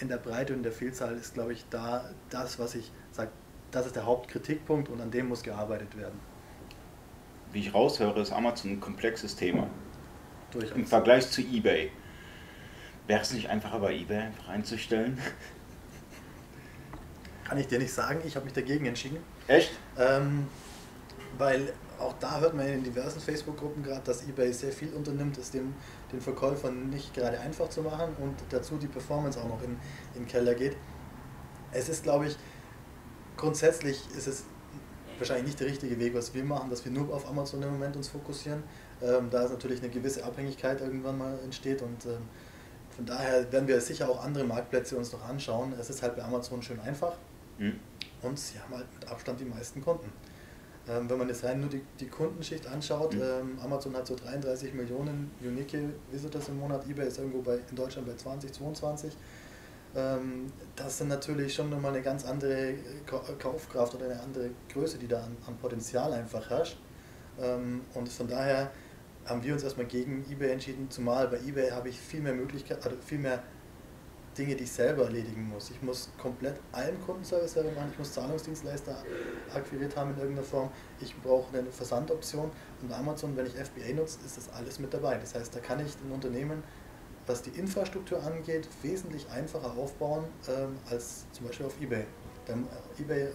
[0.00, 3.30] in der Breite und der Vielzahl ist, glaube ich, da das, was ich sage,
[3.70, 6.18] das ist der Hauptkritikpunkt und an dem muss gearbeitet werden.
[7.52, 9.68] Wie ich raushöre, ist Amazon ein komplexes Thema.
[10.50, 10.76] Durchaus.
[10.76, 11.90] Im Vergleich zu eBay.
[13.06, 15.18] Wäre es nicht einfacher bei eBay einfach einzustellen?
[17.44, 19.18] Kann ich dir nicht sagen, ich habe mich dagegen entschieden.
[19.46, 19.72] Echt?
[19.98, 20.46] Ähm,
[21.36, 25.50] weil auch da hört man in diversen Facebook-Gruppen gerade, dass eBay sehr viel unternimmt, es
[25.50, 25.74] dem,
[26.12, 29.76] den Verkäufern nicht gerade einfach zu machen und dazu die Performance auch noch in,
[30.14, 30.76] in den Keller geht.
[31.72, 32.36] Es ist, glaube ich,
[33.36, 34.44] grundsätzlich ist es
[35.18, 37.96] wahrscheinlich nicht der richtige Weg, was wir machen, dass wir nur auf Amazon im Moment
[37.96, 38.62] uns fokussieren.
[39.02, 42.22] Ähm, da ist natürlich eine gewisse Abhängigkeit irgendwann mal entsteht und ähm,
[42.94, 45.72] von daher werden wir sicher auch andere Marktplätze uns noch anschauen.
[45.78, 47.16] Es ist halt bei Amazon schön einfach
[47.58, 47.78] mhm.
[48.22, 50.12] und sie haben halt mit Abstand die meisten Kunden.
[50.88, 53.22] Ähm, wenn man jetzt rein nur die, die Kundenschicht anschaut, mhm.
[53.22, 55.78] ähm, Amazon hat so 33 Millionen unique
[56.10, 59.16] Visitors im Monat, eBay ist irgendwo bei, in Deutschland bei 20, 22.
[59.96, 62.74] Ähm, das sind natürlich schon nochmal eine ganz andere
[63.38, 66.76] Kaufkraft oder eine andere Größe, die da an, an Potenzial einfach herrscht.
[67.40, 68.70] Ähm, und von daher
[69.24, 72.82] haben wir uns erstmal gegen eBay entschieden, zumal bei eBay habe ich viel mehr Möglichkeiten,
[72.84, 73.42] also viel mehr
[74.36, 75.70] Dinge, die ich selber erledigen muss.
[75.70, 78.96] Ich muss komplett allen Kundenservice selber machen, ich muss Zahlungsdienstleister
[79.54, 80.70] akquiriert haben in irgendeiner Form,
[81.00, 82.50] ich brauche eine Versandoption
[82.82, 85.16] und Amazon, wenn ich FBA nutze, ist das alles mit dabei.
[85.18, 86.62] Das heißt, da kann ich ein Unternehmen,
[87.26, 92.04] was die Infrastruktur angeht, wesentlich einfacher aufbauen ähm, als zum Beispiel auf eBay.
[92.46, 92.66] Denn
[92.98, 93.28] äh, eBay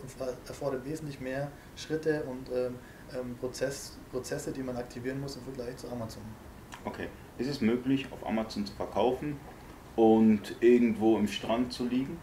[0.47, 2.75] erfordert wesentlich mehr Schritte und ähm,
[3.17, 6.21] ähm, Prozess, Prozesse, die man aktivieren muss im Vergleich zu Amazon.
[6.85, 7.07] Okay.
[7.37, 9.39] Ist es möglich, auf Amazon zu verkaufen
[9.99, 12.17] und irgendwo im Strand zu liegen?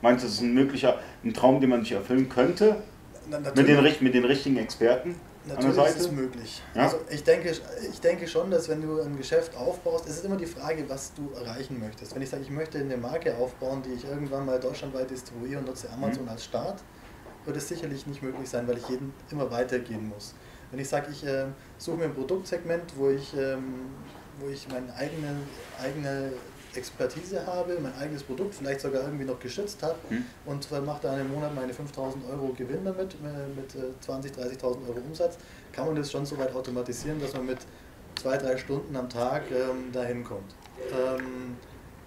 [0.00, 2.82] Meinst du, das ist ein möglicher ein Traum, den man sich erfüllen könnte?
[3.28, 5.14] Na, mit, den, mit den richtigen Experten?
[5.46, 6.62] Natürlich ist es möglich.
[6.74, 6.84] Ja?
[6.84, 10.36] Also ich denke, ich denke schon, dass wenn du ein Geschäft aufbaust, es ist immer
[10.36, 12.14] die Frage, was du erreichen möchtest.
[12.14, 15.66] Wenn ich sage, ich möchte eine Marke aufbauen, die ich irgendwann mal deutschlandweit distribuiere und
[15.66, 16.30] nutze Amazon mhm.
[16.30, 16.82] als Start,
[17.44, 20.34] wird es sicherlich nicht möglich sein, weil ich jeden immer weitergehen muss.
[20.70, 23.86] Wenn ich sage, ich äh, suche mir ein Produktsegment, wo ich, ähm,
[24.38, 25.28] wo ich meine eigene,
[25.82, 26.32] eigene
[26.74, 30.24] Expertise habe, mein eigenes Produkt vielleicht sogar irgendwie noch geschützt habe hm.
[30.46, 33.72] und mache da einen Monat meine 5000 Euro Gewinn damit, äh, mit
[34.06, 35.38] 20.000, äh, 30.000 Euro Umsatz,
[35.72, 37.58] kann man das schon so weit automatisieren, dass man mit
[38.20, 40.54] zwei, drei Stunden am Tag ähm, dahin kommt.
[40.92, 41.56] Ähm,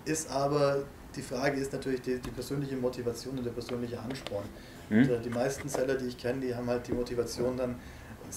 [0.05, 0.83] ist aber,
[1.15, 4.45] die Frage ist natürlich die, die persönliche Motivation und der persönliche Ansporn.
[4.89, 4.97] Hm.
[4.97, 7.75] Und, äh, die meisten Seller, die ich kenne, die haben halt die Motivation dann,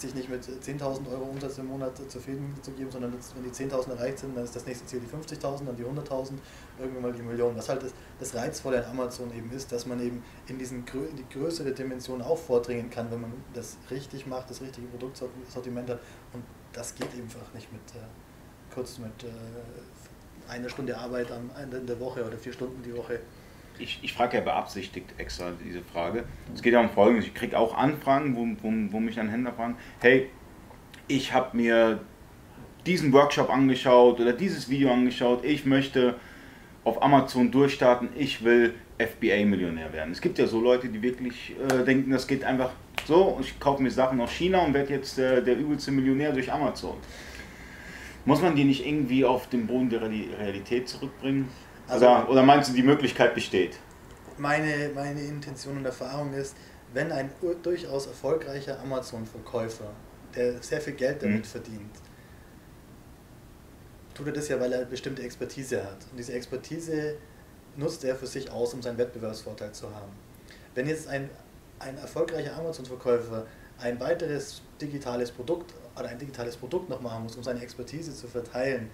[0.01, 3.91] sich nicht mit 10.000 Euro Umsatz im Monat zufrieden zu geben, sondern wenn die 10.000
[3.91, 6.33] erreicht sind, dann ist das nächste Ziel die 50.000, dann die 100.000,
[6.79, 7.57] irgendwann mal die Million.
[7.57, 11.39] Was halt das, das Reizvolle an Amazon eben ist, dass man eben in, diesen, die
[11.39, 16.01] größere Dimension auch vordringen kann, wenn man das richtig macht, das richtige Produktsortiment hat.
[16.33, 21.81] Und das geht einfach nicht mit äh, kurz mit äh, einer Stunde Arbeit am Ende
[21.81, 23.21] der Woche oder vier Stunden die Woche
[23.79, 26.25] ich, ich frage ja beabsichtigt extra diese Frage.
[26.55, 27.27] Es geht ja um Folgendes.
[27.27, 30.29] Ich kriege auch Anfragen, wo, wo, wo mich dann Händler fragen, hey,
[31.09, 32.01] ich habe mir
[32.87, 36.15] diesen Workshop angeschaut oder dieses Video angeschaut, ich möchte
[36.85, 40.12] auf Amazon durchstarten, ich will FBA-Millionär werden.
[40.12, 42.71] Es gibt ja so Leute, die wirklich äh, denken, das geht einfach
[43.07, 46.53] so, ich kaufe mir Sachen aus China und werde jetzt äh, der übelste Millionär durch
[46.53, 46.95] Amazon.
[48.25, 51.49] Muss man die nicht irgendwie auf den Boden der Realität zurückbringen?
[51.88, 53.79] Also, oder, oder meinst du, die Möglichkeit besteht?
[54.38, 56.57] Meine, meine Intention und Erfahrung ist,
[56.92, 57.31] wenn ein
[57.62, 59.90] durchaus erfolgreicher Amazon-Verkäufer,
[60.35, 61.44] der sehr viel Geld damit mhm.
[61.44, 61.96] verdient,
[64.14, 65.99] tut er das ja, weil er bestimmte Expertise hat.
[66.11, 67.16] Und diese Expertise
[67.77, 70.12] nutzt er für sich aus, um seinen Wettbewerbsvorteil zu haben.
[70.75, 71.29] Wenn jetzt ein,
[71.79, 73.46] ein erfolgreicher Amazon-Verkäufer
[73.79, 78.27] ein weiteres digitales Produkt oder ein digitales Produkt noch machen muss, um seine Expertise zu
[78.27, 78.90] verteilen,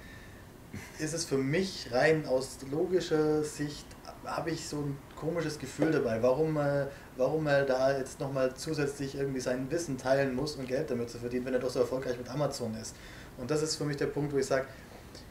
[0.99, 3.87] ist es für mich rein aus logischer Sicht,
[4.25, 9.15] habe ich so ein komisches Gefühl dabei, warum, äh, warum er da jetzt nochmal zusätzlich
[9.15, 12.17] irgendwie sein Wissen teilen muss und Geld damit zu verdienen, wenn er doch so erfolgreich
[12.19, 12.95] mit Amazon ist.
[13.39, 14.67] Und das ist für mich der Punkt, wo ich sage,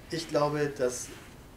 [0.10, 1.08] ich glaube, dass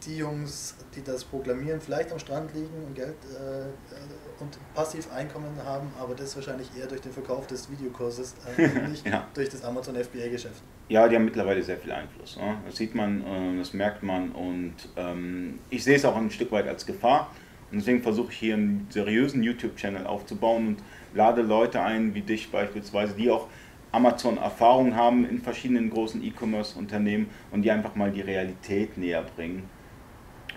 [0.05, 5.57] die Jungs, die das proklamieren, vielleicht am Strand liegen und Geld äh, und passiv Einkommen
[5.65, 9.27] haben, aber das wahrscheinlich eher durch den Verkauf des Videokurses, äh, nicht ja.
[9.35, 10.63] durch das Amazon FBA-Geschäft.
[10.89, 12.37] Ja, die haben mittlerweile sehr viel Einfluss.
[12.37, 12.59] Ne?
[12.67, 16.53] Das sieht man, äh, das merkt man und ähm, ich sehe es auch ein Stück
[16.53, 17.31] weit als Gefahr.
[17.71, 20.83] Und deswegen versuche ich hier einen seriösen YouTube-Channel aufzubauen und
[21.15, 23.49] lade Leute ein, wie dich beispielsweise, die auch
[23.93, 29.69] Amazon-Erfahrung haben in verschiedenen großen E-Commerce-Unternehmen und die einfach mal die Realität näher bringen.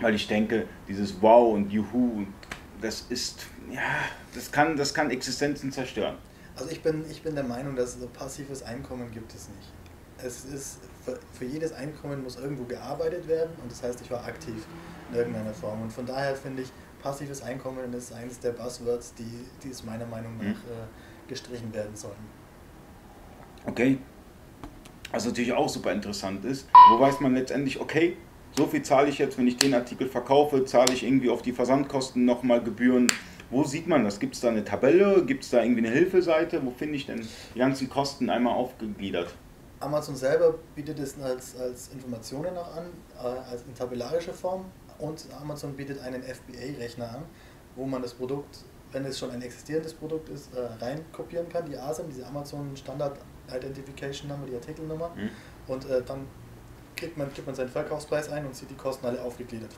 [0.00, 2.26] Weil ich denke, dieses Wow und Juhu,
[2.82, 3.80] das ist, ja,
[4.34, 6.16] das kann, das kann Existenzen zerstören.
[6.54, 9.77] Also ich bin, ich bin der Meinung, dass es passives Einkommen gibt es nicht
[10.24, 14.24] es ist, für, für jedes Einkommen muss irgendwo gearbeitet werden und das heißt, ich war
[14.24, 14.66] aktiv
[15.10, 15.82] in irgendeiner Form.
[15.82, 16.68] Und von daher finde ich,
[17.02, 20.50] passives Einkommen ist eines der Buzzwords, die, die es meiner Meinung nach mhm.
[20.50, 22.14] äh, gestrichen werden sollen.
[23.66, 23.98] Okay.
[25.12, 28.16] Was natürlich auch super interessant ist, wo weiß man letztendlich, okay,
[28.56, 31.52] so viel zahle ich jetzt, wenn ich den Artikel verkaufe, zahle ich irgendwie auf die
[31.52, 33.06] Versandkosten nochmal Gebühren.
[33.50, 34.20] Wo sieht man das?
[34.20, 35.24] Gibt es da eine Tabelle?
[35.24, 36.64] Gibt es da irgendwie eine Hilfeseite?
[36.64, 39.34] Wo finde ich denn die ganzen Kosten einmal aufgegliedert?
[39.80, 42.86] Amazon selber bietet es als, als Informationen noch an,
[43.16, 44.64] äh, als in tabellarischer Form
[44.98, 47.24] und Amazon bietet einen FBA-Rechner an,
[47.76, 48.58] wo man das Produkt,
[48.90, 52.76] wenn es schon ein existierendes Produkt ist, äh, rein kopieren kann, die ASIN, diese Amazon
[52.76, 53.18] Standard
[53.54, 55.30] Identification Number, die Artikelnummer, mhm.
[55.68, 56.26] und äh, dann
[56.96, 59.70] kriegt man, gibt man seinen Verkaufspreis ein und sieht die Kosten alle aufgegliedert.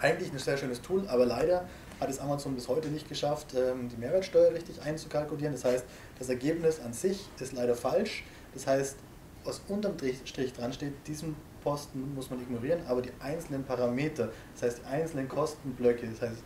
[0.00, 1.68] Eigentlich ein sehr schönes Tool, aber leider
[2.00, 5.52] hat es Amazon bis heute nicht geschafft, ähm, die Mehrwertsteuer richtig einzukalkulieren.
[5.52, 5.84] Das heißt,
[6.18, 8.24] das Ergebnis an sich ist leider falsch.
[8.54, 8.96] Das heißt,
[9.44, 14.62] was unterm Strich dran steht, diesen Posten muss man ignorieren, aber die einzelnen Parameter, das
[14.62, 16.42] heißt die einzelnen Kostenblöcke, das heißt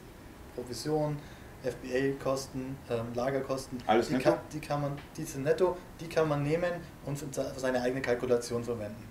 [0.55, 1.17] Provision,
[1.63, 4.31] FBA-Kosten, ähm, Lagerkosten, Alles die, netto?
[4.31, 6.71] kann, die kann man, diese netto, die kann man nehmen
[7.05, 9.03] und für seine eigene Kalkulation verwenden.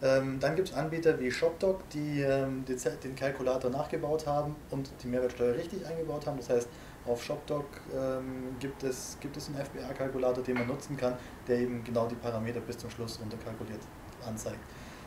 [0.00, 5.08] Ähm, dann gibt es Anbieter wie ShopDoc, die, ähm, den Kalkulator nachgebaut haben und die
[5.08, 6.36] Mehrwertsteuer richtig eingebaut haben.
[6.36, 6.68] Das heißt,
[7.06, 11.14] auf ShopDoc ähm, gibt, es, gibt es einen FBA-Kalkulator, den man nutzen kann,
[11.48, 13.80] der eben genau die Parameter bis zum Schluss runterkalkuliert
[14.24, 14.60] anzeigt.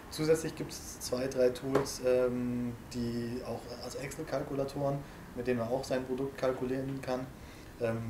[0.10, 2.02] Zusätzlich gibt es zwei, drei Tools,
[2.94, 4.98] die auch als Excel-Kalkulatoren,
[5.38, 7.26] mit denen man auch sein Produkt kalkulieren kann.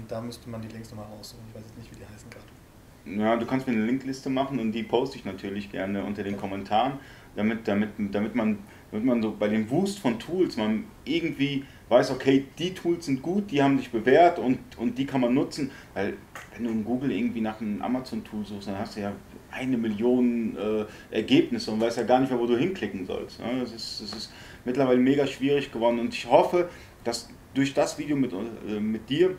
[0.08, 1.44] Da müsste man die Links nochmal raussuchen.
[1.50, 2.61] Ich weiß jetzt nicht, wie die heißen gerade.
[3.06, 6.38] Ja, du kannst mir eine Linkliste machen und die poste ich natürlich gerne unter den
[6.38, 6.94] Kommentaren,
[7.36, 8.60] damit, damit, damit, man,
[8.92, 13.22] damit man so bei dem Wust von Tools man irgendwie weiß, okay, die Tools sind
[13.22, 15.72] gut, die haben sich bewährt und, und die kann man nutzen.
[15.94, 16.14] Weil
[16.54, 19.14] wenn du in Google irgendwie nach einem Amazon-Tool suchst, dann hast du ja
[19.52, 23.40] eine Million äh, Ergebnisse und weißt ja gar nicht mehr, wo du hinklicken sollst.
[23.40, 24.34] Ja, das, ist, das ist
[24.64, 26.70] mittlerweile mega schwierig geworden und ich hoffe,
[27.04, 29.36] dass durch das Video mit, äh, mit dir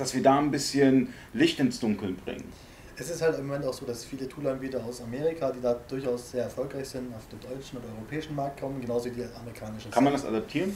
[0.00, 2.44] dass wir da ein bisschen Licht ins Dunkeln bringen.
[2.96, 6.32] Es ist halt im Moment auch so, dass viele Toolanbieter aus Amerika, die da durchaus
[6.32, 9.90] sehr erfolgreich sind, auf den deutschen oder europäischen Markt kommen, genauso wie die amerikanischen.
[9.90, 10.74] Kann man das adaptieren?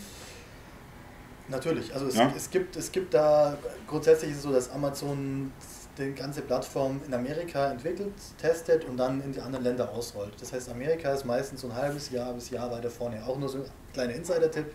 [1.48, 1.92] Natürlich.
[1.92, 2.32] Also es, ja.
[2.34, 5.52] es, gibt, es gibt da, grundsätzlich ist es so, dass Amazon
[5.98, 10.32] die ganze Plattform in Amerika entwickelt, testet und dann in die anderen Länder ausrollt.
[10.40, 13.22] Das heißt, Amerika ist meistens so ein halbes Jahr bis Jahr weiter vorne.
[13.24, 14.66] Auch nur so ein kleiner Insider-Tipp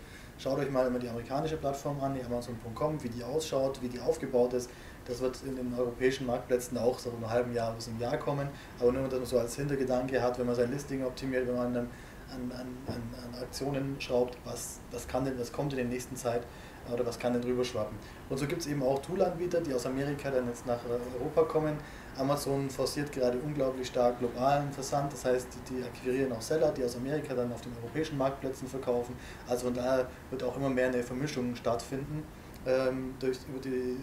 [0.42, 4.00] Schaut euch mal immer die amerikanische Plattform an, die Amazon.com, wie die ausschaut, wie die
[4.00, 4.70] aufgebaut ist.
[5.04, 8.48] Das wird in den europäischen Marktplätzen auch so einem halben Jahr bis einem Jahr kommen.
[8.78, 11.76] Aber nur, dass man so als Hintergedanke hat, wenn man sein Listing optimiert, wenn man
[11.76, 11.90] an,
[12.32, 16.44] an, an, an Aktionen schraubt, was, was, kann denn, was kommt in der nächsten Zeit
[16.90, 17.98] oder was kann denn drüber schwappen.
[18.30, 20.80] Und so gibt es eben auch Toolanbieter, die aus Amerika dann jetzt nach
[21.20, 21.76] Europa kommen,
[22.20, 26.84] Amazon forciert gerade unglaublich stark globalen Versand, das heißt, die, die akquirieren auch Seller, die
[26.84, 29.14] aus Amerika dann auf den europäischen Marktplätzen verkaufen.
[29.48, 32.22] Also von daher wird auch immer mehr eine Vermischung stattfinden,
[32.66, 33.96] ähm, durch, über die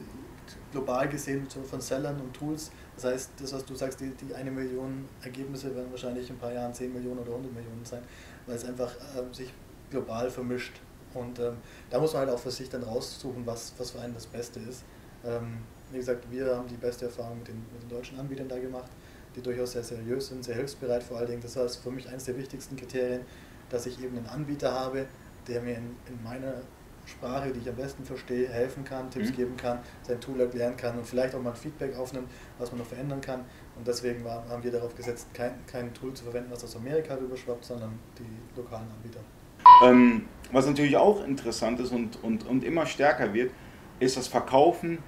[0.71, 2.71] global gesehen von Sellern und Tools.
[2.95, 6.39] Das heißt, das, was du sagst, die, die eine Million Ergebnisse werden wahrscheinlich in ein
[6.39, 8.01] paar Jahren 10 Millionen oder 100 Millionen sein,
[8.45, 9.53] weil es einfach äh, sich
[9.91, 10.81] global vermischt.
[11.13, 11.57] Und ähm,
[11.89, 14.59] da muss man halt auch für sich dann raussuchen, was, was für einen das Beste
[14.59, 14.83] ist.
[15.25, 15.59] Ähm,
[15.91, 18.89] wie gesagt, wir haben die beste Erfahrung mit den, mit den deutschen Anbietern da gemacht,
[19.35, 21.41] die durchaus sehr seriös sind, sehr hilfsbereit vor allen Dingen.
[21.41, 23.21] Das war für mich eines der wichtigsten Kriterien,
[23.69, 25.05] dass ich eben einen Anbieter habe,
[25.47, 26.55] der mir in, in meiner
[27.07, 29.35] Sprache, die ich am besten verstehe, helfen kann, Tipps mhm.
[29.35, 32.27] geben kann, sein Tool erklären kann und vielleicht auch mal Feedback aufnimmt,
[32.59, 33.45] was man noch verändern kann.
[33.77, 37.15] Und deswegen war, haben wir darauf gesetzt, kein, kein Tool zu verwenden, was aus Amerika
[37.15, 39.19] rüberschwappt, sondern die lokalen Anbieter.
[39.83, 43.51] Ähm, was natürlich auch interessant ist und, und, und immer stärker wird,
[43.99, 44.99] ist das Verkaufen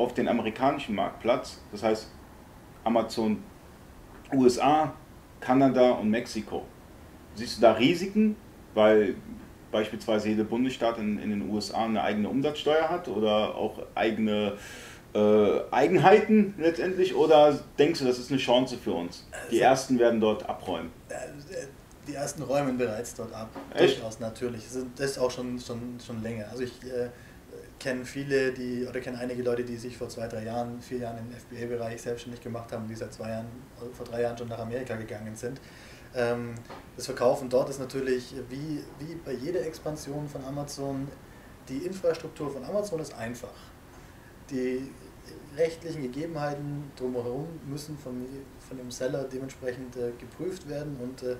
[0.00, 2.08] auf den amerikanischen Marktplatz, das heißt
[2.84, 3.42] Amazon
[4.32, 4.94] USA,
[5.40, 6.64] Kanada und Mexiko.
[7.34, 8.36] Siehst du da Risiken,
[8.74, 9.14] weil
[9.70, 14.54] beispielsweise jeder Bundesstaat in, in den USA eine eigene Umsatzsteuer hat oder auch eigene
[15.14, 19.26] äh, Eigenheiten letztendlich oder denkst du, das ist eine Chance für uns?
[19.50, 20.90] Die also, ersten werden dort abräumen.
[21.08, 21.14] Äh,
[22.08, 23.50] die ersten räumen bereits dort ab.
[23.74, 23.98] Echt?
[23.98, 24.64] Durchaus natürlich.
[24.96, 26.46] Das ist auch schon, schon, schon länger.
[26.50, 27.10] Also ich äh,
[27.80, 31.18] kenne viele, die oder kenne einige Leute, die sich vor zwei, drei Jahren, vier Jahren
[31.18, 33.48] im FBA-Bereich selbstständig gemacht haben, die seit zwei Jahren,
[33.92, 35.60] vor drei Jahren schon nach Amerika gegangen sind.
[36.14, 36.54] Ähm,
[36.96, 41.08] das Verkaufen dort ist natürlich wie, wie bei jeder Expansion von Amazon,
[41.68, 43.54] die Infrastruktur von Amazon ist einfach.
[44.50, 44.90] Die
[45.56, 48.26] rechtlichen Gegebenheiten drumherum müssen von,
[48.68, 51.36] von dem Seller dementsprechend äh, geprüft werden und äh,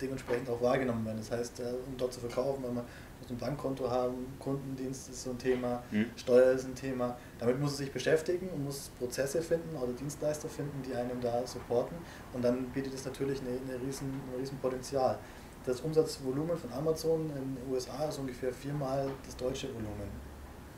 [0.00, 1.18] dementsprechend auch wahrgenommen werden.
[1.18, 2.84] Das heißt, äh, um dort zu verkaufen, wenn man
[3.20, 6.06] muss ein Bankkonto haben, Kundendienst ist so ein Thema, mhm.
[6.16, 7.16] Steuer ist ein Thema.
[7.38, 11.46] Damit muss es sich beschäftigen und muss Prozesse finden oder Dienstleister finden, die einem da
[11.46, 11.96] supporten.
[12.32, 15.18] Und dann bietet es natürlich eine, eine riesen, ein riesen Potenzial.
[15.66, 20.08] das Umsatzvolumen von Amazon in den USA ist ungefähr viermal das deutsche Volumen.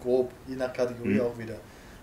[0.03, 1.21] Grob, je nach Kategorie mhm.
[1.21, 1.57] auch wieder.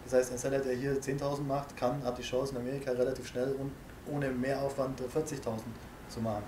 [0.05, 3.27] Das heißt, ein Seller, der hier 10.000 macht, kann, hat die Chance in Amerika relativ
[3.27, 3.71] schnell und
[4.09, 5.59] ohne Mehraufwand 40.000
[6.07, 6.43] zu machen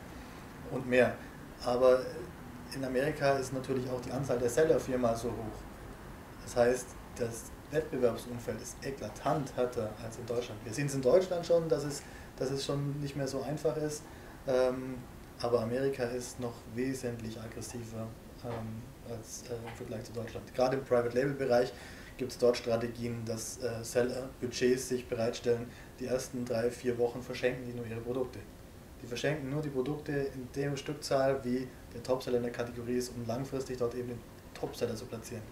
[0.71, 1.13] und mehr.
[1.65, 2.01] Aber
[2.75, 5.59] in Amerika ist natürlich auch die Anzahl der Seller viermal so hoch.
[6.43, 6.87] Das heißt,
[7.17, 10.59] das Wettbewerbsumfeld ist eklatant härter als in Deutschland.
[10.63, 12.01] Wir sehen es in Deutschland schon, dass es,
[12.37, 14.03] dass es schon nicht mehr so einfach ist,
[14.47, 14.95] ähm,
[15.41, 18.07] aber Amerika ist noch wesentlich aggressiver
[18.43, 20.53] ähm, als äh, im Vergleich zu Deutschland.
[20.53, 21.73] Gerade im Private Label Bereich
[22.17, 25.67] gibt es dort Strategien, dass äh, Seller Budgets sich bereitstellen,
[25.99, 28.39] die ersten drei, vier Wochen verschenken die nur ihre Produkte.
[29.01, 33.09] Die verschenken nur die Produkte in der Stückzahl, wie der Topseller in der Kategorie ist,
[33.15, 34.19] um langfristig dort eben den
[34.53, 35.43] Topseller zu platzieren.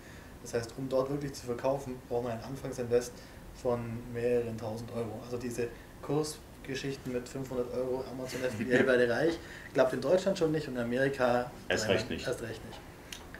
[0.41, 3.13] Das heißt, um dort wirklich zu verkaufen, braucht man ein Anfangsinvest
[3.55, 3.79] von
[4.13, 5.19] mehreren tausend Euro.
[5.23, 5.67] Also diese
[6.01, 9.37] Kursgeschichten mit 500 Euro Amazon FBA werde reich,
[9.73, 12.27] klappt in Deutschland schon nicht und in Amerika erst recht nicht.
[12.27, 12.79] Erst recht nicht.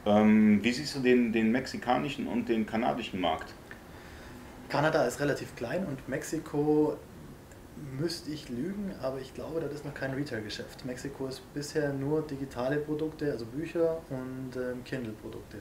[0.06, 3.52] Ähm, wie siehst du den, den mexikanischen und den kanadischen Markt?
[4.68, 6.96] Kanada ist relativ klein und Mexiko
[7.98, 10.84] müsste ich lügen, aber ich glaube, das ist noch kein Retail-Geschäft.
[10.84, 15.58] Mexiko ist bisher nur digitale Produkte, also Bücher und ähm, Kindle-Produkte.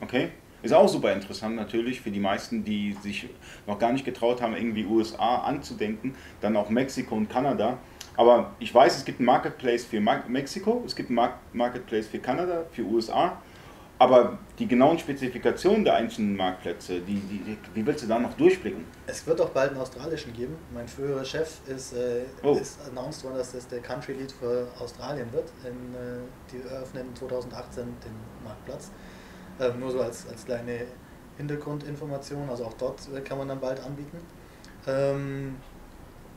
[0.00, 0.30] Okay.
[0.62, 3.28] Ist auch super interessant natürlich für die meisten, die sich
[3.66, 7.78] noch gar nicht getraut haben, irgendwie USA anzudenken, dann auch Mexiko und Kanada.
[8.16, 12.66] Aber ich weiß, es gibt einen Marketplace für Mexiko, es gibt einen Marketplace für Kanada,
[12.72, 13.40] für USA.
[14.00, 18.86] Aber die genauen Spezifikationen der einzelnen Marktplätze, die, die, wie willst du da noch durchblicken?
[19.06, 20.56] Es wird auch bald einen australischen geben.
[20.72, 22.54] Mein früherer Chef ist, äh, oh.
[22.54, 25.52] ist announced worden, dass das der Country Lead für Australien wird.
[25.64, 26.18] In, äh,
[26.50, 28.90] die eröffnen 2018 den Marktplatz.
[29.58, 30.86] Äh, nur so als, als kleine
[31.36, 32.48] Hintergrundinformation.
[32.48, 34.16] Also auch dort äh, kann man dann bald anbieten.
[34.86, 35.56] Ähm,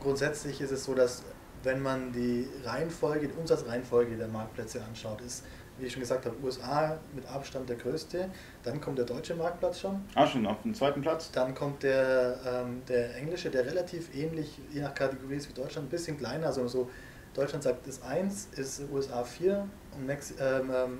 [0.02, 1.22] grundsätzlich ist es so, dass
[1.62, 5.44] wenn man die Reihenfolge, die Umsatzreihenfolge der Marktplätze anschaut, ist
[5.78, 8.30] wie ich schon gesagt habe, USA mit Abstand der größte.
[8.62, 10.04] Dann kommt der deutsche Marktplatz schon.
[10.14, 11.30] Ah, schon auf dem zweiten Platz.
[11.32, 15.88] Dann kommt der, ähm, der englische, der relativ ähnlich, je nach Kategorie ist wie Deutschland,
[15.88, 16.46] ein bisschen kleiner.
[16.46, 16.90] Also so
[17.34, 20.98] Deutschland sagt ist 1, ist USA 4 und Mex ähm, ähm,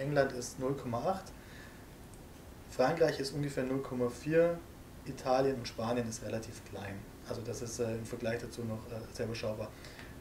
[0.00, 1.18] England ist 0,8.
[2.70, 4.56] Frankreich ist ungefähr 0,4.
[5.06, 6.94] Italien und Spanien ist relativ klein.
[7.28, 9.68] Also das ist äh, im Vergleich dazu noch äh, sehr überschaubar.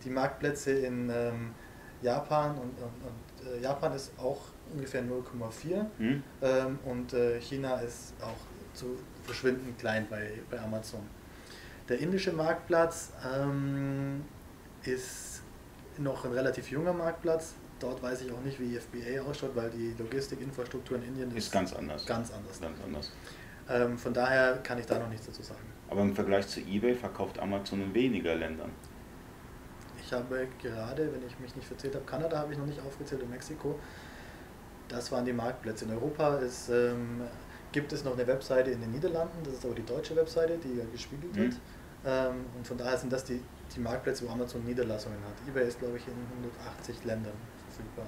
[0.04, 1.54] Die Marktplätze in ähm,
[2.02, 4.40] Japan und, und, und äh, Japan ist auch
[4.74, 6.24] ungefähr 0,4 mhm.
[6.42, 8.38] ähm, und äh, China ist auch
[8.74, 11.02] zu verschwindend klein bei, bei Amazon.
[11.88, 14.24] Der indische Marktplatz ähm,
[14.84, 15.42] ist
[15.98, 17.56] noch ein relativ junger Marktplatz.
[17.80, 21.52] Dort weiß ich auch nicht, wie FBA ausschaut, weil die Logistikinfrastruktur in Indien ist, ist
[21.52, 22.06] ganz anders.
[22.06, 22.60] Ganz anders.
[22.60, 23.12] Ganz anders.
[23.70, 25.62] Ähm, von daher kann ich da noch nichts dazu sagen.
[25.90, 28.72] Aber im Vergleich zu eBay verkauft Amazon in weniger Ländern.
[30.10, 33.22] Ich habe gerade, wenn ich mich nicht verzählt habe, Kanada habe ich noch nicht aufgezählt
[33.22, 33.78] und Mexiko.
[34.88, 35.86] Das waren die Marktplätze.
[35.86, 37.22] In Europa ist, ähm,
[37.72, 40.80] gibt es noch eine Webseite in den Niederlanden, das ist aber die deutsche Webseite, die
[40.80, 41.38] ja gespiegelt mhm.
[41.38, 41.54] wird.
[42.08, 43.40] Ähm, und von daher sind das die,
[43.76, 45.48] die Marktplätze, wo Amazon Niederlassungen hat.
[45.48, 47.34] eBay ist, glaube ich, in 180 Ländern
[47.68, 48.08] verfügbar.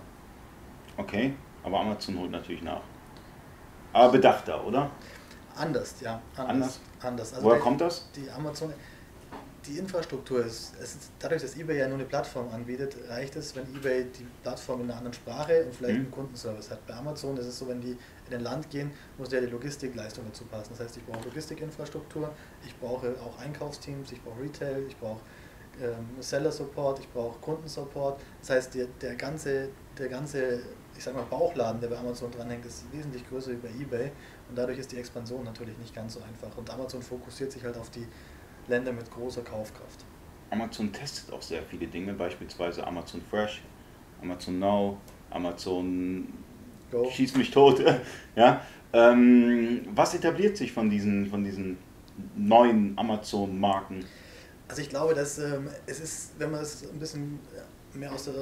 [0.97, 2.81] Okay, aber Amazon holt natürlich nach.
[3.93, 4.89] Aber bedachter, oder?
[5.55, 6.19] Anders, ja.
[6.35, 6.47] Anders?
[6.47, 6.79] Anders.
[7.01, 7.33] anders.
[7.35, 8.09] Also Woher kommt das?
[8.15, 8.73] Die Amazon,
[9.67, 13.63] die Infrastruktur ist, ist, dadurch, dass eBay ja nur eine Plattform anbietet, reicht es, wenn
[13.75, 16.05] eBay die Plattform in einer anderen Sprache und vielleicht mhm.
[16.05, 16.85] einen Kundenservice hat.
[16.87, 17.97] Bei Amazon ist es so, wenn die
[18.27, 20.69] in ein Land gehen, muss ja die Logistikleistung dazu passen.
[20.71, 22.31] Das heißt, ich brauche Logistikinfrastruktur,
[22.65, 25.19] ich brauche auch Einkaufsteams, ich brauche Retail, ich brauche
[25.81, 28.19] ähm, Seller Support, ich brauche Kundensupport.
[28.39, 30.61] Das heißt, der, der ganze, der ganze
[30.97, 34.11] ich sag mal, Bauchladen, der bei Amazon dranhängt, ist wesentlich größer wie bei eBay
[34.49, 36.55] und dadurch ist die Expansion natürlich nicht ganz so einfach.
[36.57, 38.05] Und Amazon fokussiert sich halt auf die
[38.71, 40.05] Länder mit großer Kaufkraft.
[40.49, 43.61] Amazon testet auch sehr viele Dinge, beispielsweise Amazon Fresh,
[44.21, 44.97] Amazon Now,
[45.29, 46.27] Amazon
[46.91, 47.09] Go.
[47.09, 47.81] Schieß mich tot.
[48.35, 48.61] ja?
[48.93, 51.77] Ähm, was etabliert sich von diesen, von diesen
[52.35, 54.05] neuen Amazon-Marken?
[54.67, 57.39] Also ich glaube, dass ähm, es ist, wenn man es ein bisschen
[57.93, 58.33] mehr aus der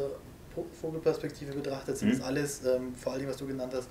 [0.82, 2.18] Vogelperspektive betrachtet, sind mhm.
[2.18, 3.88] das alles, ähm, vor allem was du genannt hast,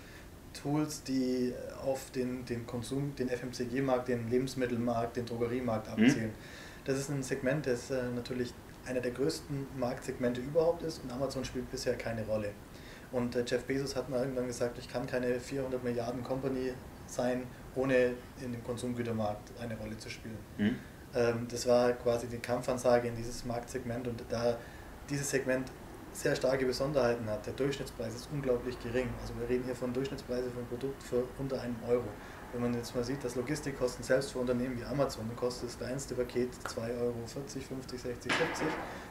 [0.52, 1.52] Tools, die
[1.84, 6.28] auf den, den Konsum, den FMCG-Markt, den Lebensmittelmarkt, den Drogeriemarkt abzielen.
[6.28, 6.84] Mhm.
[6.84, 8.54] Das ist ein Segment, das äh, natürlich
[8.86, 12.50] einer der größten Marktsegmente überhaupt ist und Amazon spielt bisher keine Rolle.
[13.12, 16.72] Und äh, Jeff Bezos hat mal irgendwann gesagt, ich kann keine 400 Milliarden Company
[17.06, 17.44] sein,
[17.74, 20.38] ohne in dem Konsumgütermarkt eine Rolle zu spielen.
[20.58, 20.76] Mhm.
[21.14, 24.56] Ähm, das war quasi die Kampfansage in dieses Marktsegment und da
[25.08, 25.70] dieses Segment
[26.18, 27.46] sehr starke Besonderheiten hat.
[27.46, 29.08] Der Durchschnittspreis ist unglaublich gering.
[29.20, 32.04] Also wir reden hier von Durchschnittspreisen für ein Produkt für unter einem Euro.
[32.52, 36.14] Wenn man jetzt mal sieht, dass Logistikkosten selbst für Unternehmen wie Amazon kostet das kleinste
[36.14, 38.66] Paket 2,40 Euro, 50, 60, 70.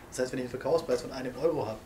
[0.10, 1.80] Das heißt, wenn ich einen Verkaufspreis von einem Euro habe,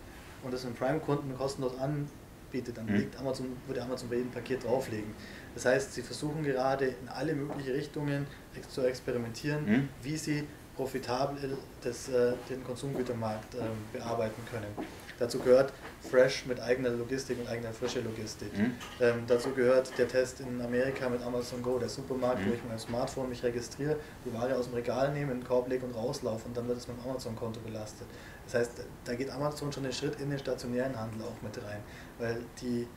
[0.44, 2.96] und das einem Prime-Kunden kostenlos anbietet, dann mhm.
[2.96, 5.14] legt Amazon, würde Amazon bei jedem Paket drauflegen.
[5.54, 8.26] Das heißt, sie versuchen gerade in alle möglichen Richtungen
[8.70, 9.90] zu experimentieren, mhm.
[10.02, 13.60] wie sie profitabel das, äh, den Konsumgütermarkt äh,
[13.94, 14.88] bearbeiten können.
[15.22, 15.72] Dazu gehört
[16.10, 18.58] Fresh mit eigener Logistik und eigener frische Logistik.
[18.58, 18.74] Mhm.
[19.00, 22.50] Ähm, dazu gehört der Test in Amerika mit Amazon Go, der Supermarkt, mhm.
[22.50, 25.48] wo ich mit meinem Smartphone mich registriere, die Ware aus dem Regal nehme, in den
[25.48, 28.08] Korb lege und rauslaufe und dann wird es mit dem Amazon-Konto belastet.
[28.46, 28.72] Das heißt,
[29.06, 31.84] da geht Amazon schon einen Schritt in den stationären Handel auch mit rein,
[32.18, 32.88] weil die,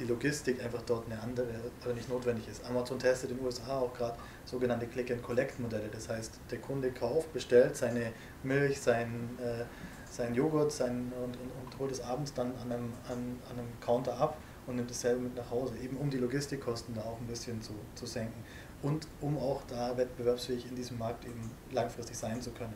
[0.00, 1.46] die Logistik einfach dort eine andere
[1.84, 2.64] oder nicht notwendig ist.
[2.64, 5.88] Amazon testet in den USA auch gerade sogenannte Click-and-Collect-Modelle.
[5.92, 8.12] Das heißt, der Kunde kauft, bestellt seine
[8.42, 9.64] Milch, sein äh,
[10.10, 13.80] seinen Joghurt sein, und, und, und holt es abends dann an einem, an, an einem
[13.80, 14.36] Counter ab
[14.66, 17.72] und nimmt dasselbe mit nach Hause, eben um die Logistikkosten da auch ein bisschen zu,
[17.94, 18.44] zu senken
[18.82, 22.74] und um auch da wettbewerbsfähig in diesem Markt eben langfristig sein zu können.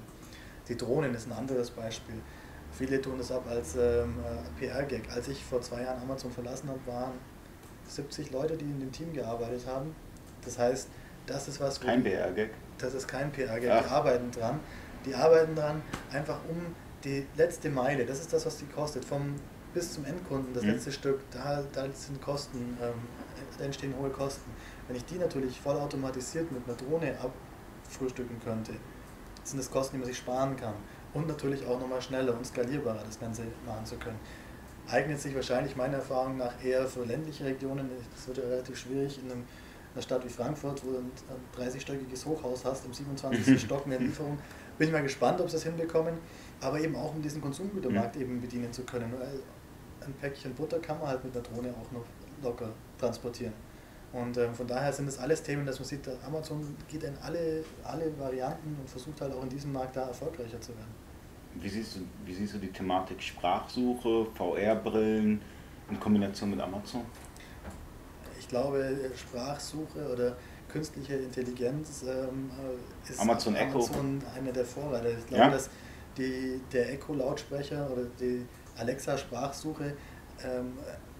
[0.68, 2.16] Die Drohnen ist ein anderes Beispiel.
[2.72, 5.10] Viele tun das ab als ähm, äh, PR-Gag.
[5.12, 7.12] Als ich vor zwei Jahren Amazon verlassen habe, waren
[7.86, 9.94] 70 Leute, die in dem Team gearbeitet haben.
[10.44, 10.88] Das heißt,
[11.26, 11.80] das ist was.
[11.80, 12.50] Kein PR-Gag.
[12.78, 13.60] Das ist kein PR-Gag.
[13.62, 14.60] Die arbeiten dran.
[15.04, 16.74] Die arbeiten dran, einfach um
[17.04, 19.34] die letzte Meile, das ist das, was die kostet, vom
[19.74, 20.70] bis zum Endkunden, das mhm.
[20.70, 22.94] letzte Stück, da, da sind Kosten, ähm,
[23.58, 24.50] da entstehen hohe Kosten.
[24.86, 28.72] Wenn ich die natürlich vollautomatisiert mit einer Drohne abfrühstücken könnte,
[29.42, 30.74] sind das Kosten, die man sich sparen kann.
[31.12, 34.18] Und natürlich auch nochmal schneller und skalierbarer das Ganze machen zu können.
[34.88, 37.88] Eignet sich wahrscheinlich meiner Erfahrung nach eher für ländliche Regionen.
[38.14, 39.46] Das wird ja relativ schwierig in, einem, in
[39.94, 41.10] einer Stadt wie Frankfurt, wo du ein
[41.56, 43.60] 30-stöckiges Hochhaus hast, im 27.
[43.60, 44.38] Stock mehr Lieferung.
[44.76, 46.14] Bin ich mal gespannt, ob sie das hinbekommen
[46.64, 48.22] aber eben auch um diesen Konsumgütermarkt mhm.
[48.22, 49.12] eben bedienen zu können.
[49.12, 49.40] Weil
[50.06, 52.04] ein Päckchen Butter kann man halt mit einer Drohne auch noch
[52.42, 53.52] locker transportieren.
[54.12, 57.64] Und ähm, von daher sind das alles Themen, dass man sieht, Amazon geht in alle,
[57.82, 60.94] alle Varianten und versucht halt auch in diesem Markt da erfolgreicher zu werden.
[61.54, 65.40] Wie siehst du, wie siehst du die Thematik Sprachsuche, VR-Brillen
[65.90, 67.02] in Kombination mit Amazon?
[68.44, 70.36] Ich glaube, Sprachsuche oder
[70.68, 72.50] künstliche Intelligenz ähm,
[73.08, 74.38] ist Amazon, Amazon Echo.
[74.38, 75.08] einer der Vorreiter.
[75.08, 75.50] Ich glaube, ja?
[75.50, 75.70] dass
[76.18, 78.44] die, der Echo-Lautsprecher oder die
[78.76, 79.94] Alexa-Sprachsuche
[80.44, 80.74] ähm,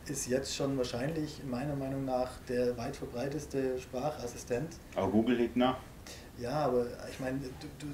[0.05, 4.77] ist jetzt schon wahrscheinlich meiner Meinung nach der weit verbreiteste Sprachassistent.
[4.95, 5.79] Aber Google liegt nach.
[6.39, 7.87] Ja, aber ich meine, du, du,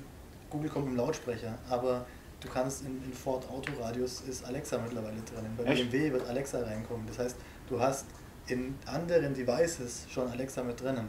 [0.50, 2.04] Google kommt im Lautsprecher, aber
[2.40, 5.46] du kannst in, in Ford Autoradius ist Alexa mittlerweile drin.
[5.56, 5.88] Bei Echt?
[5.88, 7.06] BMW wird Alexa reinkommen.
[7.06, 7.36] Das heißt,
[7.68, 8.06] du hast
[8.50, 11.08] in anderen Devices schon Alexa mit drinnen.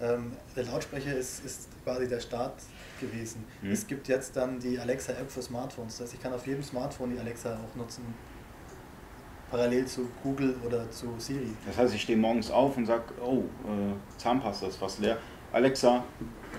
[0.00, 2.54] Ähm, der Lautsprecher ist, ist quasi der Start
[3.00, 3.44] gewesen.
[3.62, 3.70] Mhm.
[3.70, 5.98] Es gibt jetzt dann die Alexa-App für Smartphones.
[5.98, 8.02] Das heißt, ich kann auf jedem Smartphone die Alexa auch nutzen,
[9.50, 11.52] parallel zu Google oder zu Siri.
[11.66, 15.18] Das heißt, ich stehe morgens auf und sage, oh, äh, Zahnpasta ist fast leer.
[15.52, 16.04] Alexa,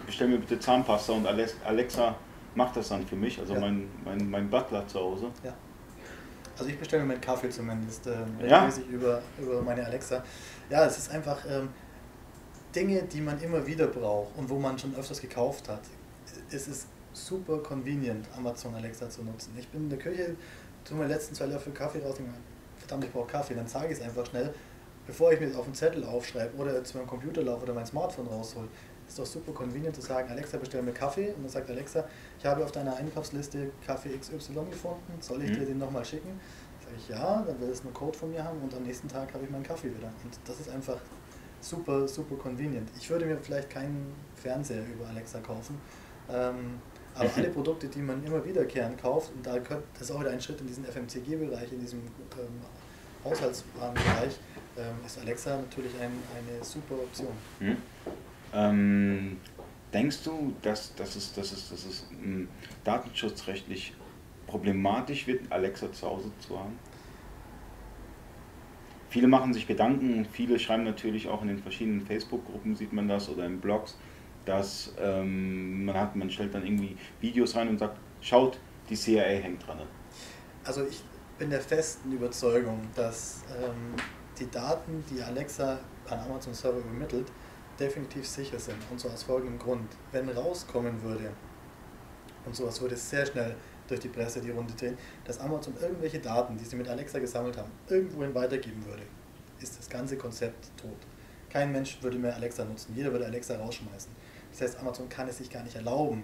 [0.06, 2.16] bestell mir bitte Zahnpasta und Alexa
[2.54, 3.60] macht das dann für mich, also ja.
[3.60, 5.32] mein, mein, mein Butler zu Hause.
[5.44, 5.54] Ja.
[6.62, 8.92] Also ich bestelle mir meinen Kaffee zumindest äh, regelmäßig ja.
[8.92, 10.24] über, über meine Alexa.
[10.70, 11.70] Ja, es ist einfach ähm,
[12.76, 15.82] Dinge, die man immer wieder braucht und wo man schon öfters gekauft hat
[16.52, 19.54] es ist super convenient, Amazon Alexa zu nutzen.
[19.58, 20.36] Ich bin in der Küche,
[20.86, 22.30] tue mir letzten zwei Löffel Kaffee raus und
[22.78, 23.54] verdammt, ich brauche Kaffee.
[23.54, 24.54] Dann sage ich es einfach schnell,
[25.06, 28.28] bevor ich mir auf den Zettel aufschreibe oder zu meinem Computer laufe oder mein Smartphone
[28.28, 28.68] raushol.
[29.12, 31.34] Ist doch super convenient zu sagen, Alexa, bestell mir Kaffee.
[31.34, 32.06] Und dann sagt Alexa,
[32.40, 34.38] ich habe auf deiner Einkaufsliste Kaffee XY
[34.70, 35.56] gefunden, soll ich mhm.
[35.56, 36.40] dir den nochmal schicken?
[36.80, 39.34] Sage ich ja, dann will es einen Code von mir haben und am nächsten Tag
[39.34, 40.08] habe ich meinen Kaffee wieder.
[40.24, 40.96] Und das ist einfach
[41.60, 42.90] super, super convenient.
[42.98, 45.78] Ich würde mir vielleicht keinen Fernseher über Alexa kaufen,
[46.30, 46.80] ähm,
[47.14, 50.32] aber alle Produkte, die man immer wiederkehrend kauft, und da gehört, das ist auch wieder
[50.32, 52.62] ein Schritt in diesen FMCG-Bereich, in diesem ähm,
[53.26, 54.40] Haushaltswarenbereich,
[54.78, 57.34] ähm, ist Alexa natürlich ein, eine super Option.
[57.60, 57.76] Hm.
[58.54, 59.38] Ähm,
[59.94, 62.48] denkst du, dass, dass es, dass es, dass es ähm,
[62.84, 63.94] datenschutzrechtlich
[64.48, 66.78] problematisch wird, Alexa zu Hause zu haben?
[69.10, 73.28] Viele machen sich Gedanken, viele schreiben natürlich auch in den verschiedenen Facebook-Gruppen, sieht man das,
[73.28, 73.98] oder in Blogs,
[74.46, 78.58] dass ähm, man hat, man stellt dann irgendwie Videos rein und sagt, schaut,
[78.90, 79.80] die CIA hängt dran.
[80.64, 81.04] Also ich
[81.38, 83.96] bin der festen Überzeugung, dass ähm,
[84.40, 85.80] die Daten, die Alexa
[86.10, 87.28] an Amazon Server übermittelt,
[87.80, 88.78] definitiv sicher sind.
[88.90, 89.88] Und so aus folgendem Grund.
[90.12, 91.32] Wenn rauskommen würde,
[92.46, 93.56] und sowas würde sehr schnell
[93.88, 97.58] durch die Presse die Runde drehen, dass Amazon irgendwelche Daten, die sie mit Alexa gesammelt
[97.58, 99.04] haben, irgendwohin weitergeben würde,
[99.60, 100.98] ist das ganze Konzept tot.
[101.50, 104.12] Kein Mensch würde mehr Alexa nutzen, jeder würde Alexa rausschmeißen.
[104.52, 106.24] Das heißt, Amazon kann es sich gar nicht erlauben,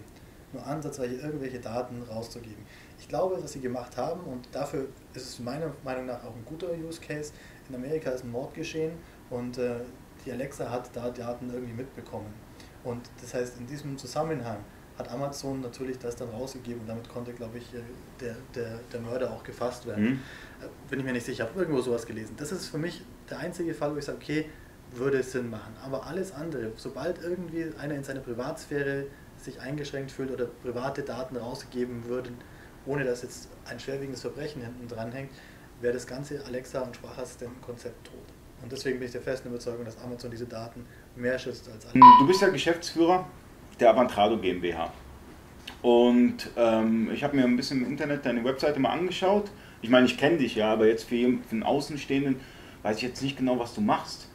[0.54, 2.66] nur ansatzweise irgendwelche Daten rauszugeben.
[3.00, 6.46] Ich glaube, was sie gemacht haben, und dafür ist es meiner Meinung nach auch ein
[6.46, 7.34] guter Use Case,
[7.68, 8.94] in Amerika ist ein Mord geschehen
[9.30, 9.82] und äh,
[10.26, 12.34] die Alexa hat da Daten irgendwie mitbekommen.
[12.84, 14.58] Und das heißt, in diesem Zusammenhang
[14.98, 17.80] hat Amazon natürlich das dann rausgegeben und damit konnte, glaube ich, äh,
[18.20, 20.04] der, der, der Mörder auch gefasst werden.
[20.04, 20.20] Mhm.
[20.62, 22.36] Äh, bin ich mir nicht sicher, ich habe irgendwo sowas gelesen.
[22.38, 24.46] Das ist für mich der einzige Fall, wo ich sage, okay,
[24.92, 25.76] würde Sinn machen.
[25.84, 29.06] Aber alles andere, sobald irgendwie einer in seiner Privatsphäre
[29.38, 32.38] sich eingeschränkt fühlt oder private Daten rausgegeben würden,
[32.86, 35.32] ohne dass jetzt ein schwerwiegendes Verbrechen hinten dran hängt,
[35.82, 38.37] wäre das ganze Alexa- und Sprachassistent-Konzept tot.
[38.62, 40.86] Und deswegen bin ich der festen Überzeugung, dass Amazon diese Daten
[41.16, 42.00] mehr schützt als alle.
[42.20, 43.28] Du bist ja Geschäftsführer
[43.80, 44.92] der Avantrado GmbH.
[45.82, 49.52] Und ähm, ich habe mir ein bisschen im Internet deine Webseite mal angeschaut.
[49.82, 52.40] Ich meine, ich kenne dich ja, aber jetzt für, für einen Außenstehenden
[52.84, 54.28] weiß ich jetzt nicht genau, was du machst.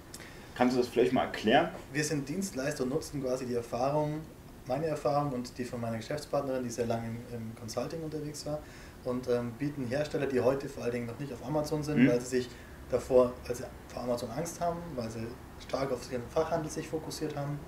[0.55, 1.71] Kannst du das vielleicht mal erklären?
[1.93, 4.21] Wir sind Dienstleister und nutzen quasi die Erfahrung,
[4.67, 8.61] meine Erfahrung und die von meiner Geschäftspartnerin, die sehr lange im, im Consulting unterwegs war,
[9.05, 12.09] und ähm, bieten Hersteller, die heute vor allen Dingen noch nicht auf Amazon sind, mhm.
[12.09, 12.49] weil sie sich
[12.93, 15.27] davor, weil sie vor Amazon Angst haben, weil sie
[15.67, 17.59] stark auf ihren Fachhandel sich fokussiert haben,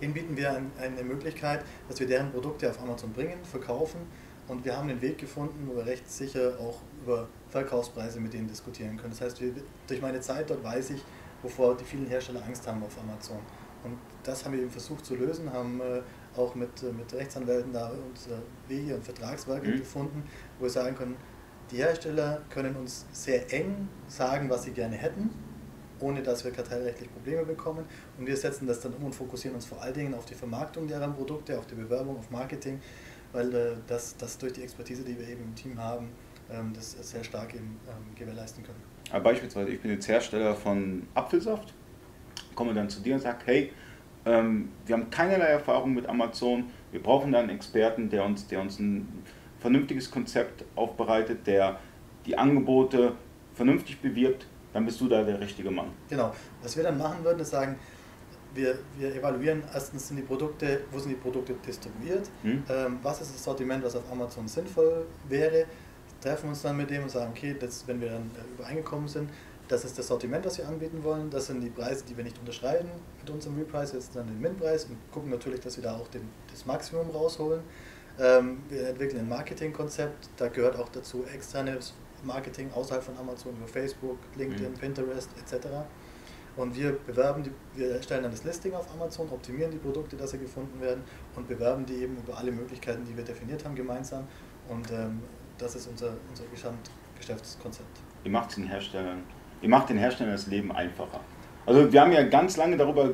[0.00, 4.00] denen bieten wir eine Möglichkeit, dass wir deren Produkte auf Amazon bringen, verkaufen
[4.48, 8.48] und wir haben den Weg gefunden, wo wir recht sicher auch über Verkaufspreise mit denen
[8.48, 9.10] diskutieren können.
[9.10, 9.40] Das heißt,
[9.86, 11.02] durch meine Zeit dort weiß ich,
[11.42, 13.38] wovor die vielen Hersteller Angst haben auf Amazon.
[13.84, 16.02] Und das haben wir eben versucht zu lösen, haben äh,
[16.36, 19.78] auch mit, äh, mit Rechtsanwälten da unsere Wege und Vertragswerke mhm.
[19.78, 20.22] gefunden,
[20.58, 21.16] wo wir sagen können,
[21.70, 25.30] die Hersteller können uns sehr eng sagen, was sie gerne hätten,
[26.00, 27.84] ohne dass wir kartellrechtlich Probleme bekommen.
[28.18, 30.88] Und wir setzen das dann um und fokussieren uns vor allen Dingen auf die Vermarktung
[30.88, 32.80] deren Produkte, auf die Bewerbung, auf Marketing,
[33.32, 36.08] weil äh, das, das durch die Expertise, die wir eben im Team haben,
[36.50, 38.80] ähm, das sehr stark eben ähm, gewährleisten können.
[39.10, 41.74] Aber beispielsweise, ich bin jetzt Hersteller von Apfelsaft,
[42.54, 43.72] komme dann zu dir und sage, hey,
[44.26, 48.60] ähm, wir haben keinerlei Erfahrung mit Amazon, wir brauchen da einen Experten, der uns, der
[48.60, 49.19] uns ein
[49.60, 51.78] vernünftiges Konzept aufbereitet, der
[52.26, 53.12] die Angebote
[53.54, 55.88] vernünftig bewirbt, dann bist du da der richtige Mann.
[56.08, 56.32] Genau.
[56.62, 57.76] Was wir dann machen würden, ist sagen,
[58.54, 62.62] wir, wir evaluieren erstens sind die Produkte, wo sind die Produkte distribuiert, hm.
[62.68, 65.66] ähm, was ist das Sortiment, was auf Amazon sinnvoll wäre,
[66.20, 69.30] treffen uns dann mit dem und sagen, okay, das, wenn wir dann äh, übereingekommen sind,
[69.68, 72.38] das ist das Sortiment, das wir anbieten wollen, das sind die Preise, die wir nicht
[72.38, 72.88] unterschreiten
[73.20, 76.28] mit unserem Reprice, jetzt dann den Min-Preis und gucken natürlich, dass wir da auch den,
[76.50, 77.60] das Maximum rausholen.
[78.18, 81.94] Ähm, wir entwickeln ein Marketingkonzept, da gehört auch dazu externes
[82.24, 84.78] Marketing außerhalb von Amazon über Facebook, LinkedIn, mhm.
[84.78, 85.66] Pinterest etc.
[86.56, 90.32] Und wir bewerben die, wir stellen dann das Listing auf Amazon, optimieren die Produkte, dass
[90.32, 91.02] sie gefunden werden
[91.36, 94.26] und bewerben die eben über alle Möglichkeiten, die wir definiert haben gemeinsam.
[94.68, 95.22] Und ähm,
[95.56, 98.00] das ist unser, unser Gesamtgeschäftskonzept.
[98.24, 99.22] Ihr macht den Herstellern,
[99.62, 101.20] ihr macht den Herstellern das Leben einfacher.
[101.66, 103.12] Also wir haben ja ganz lange darüber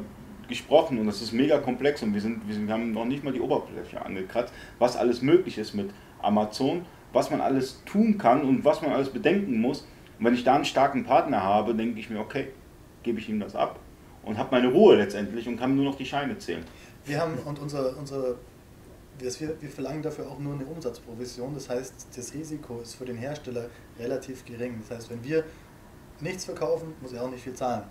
[0.48, 3.40] gesprochen und das ist mega komplex und wir, sind, wir haben noch nicht mal die
[3.40, 5.90] Oberfläche angekratzt, was alles möglich ist mit
[6.20, 9.86] Amazon, was man alles tun kann und was man alles bedenken muss.
[10.18, 12.48] Und wenn ich da einen starken Partner habe, denke ich mir, okay,
[13.02, 13.78] gebe ich ihm das ab
[14.24, 16.64] und habe meine Ruhe letztendlich und kann nur noch die Scheine zählen.
[17.04, 18.36] Wir haben und unser, unser
[19.18, 19.30] wir,
[19.60, 21.54] wir verlangen dafür auch nur eine Umsatzprovision.
[21.54, 23.66] Das heißt, das Risiko ist für den Hersteller
[23.98, 24.78] relativ gering.
[24.80, 25.44] Das heißt, wenn wir
[26.20, 27.84] nichts verkaufen, muss er auch nicht viel zahlen.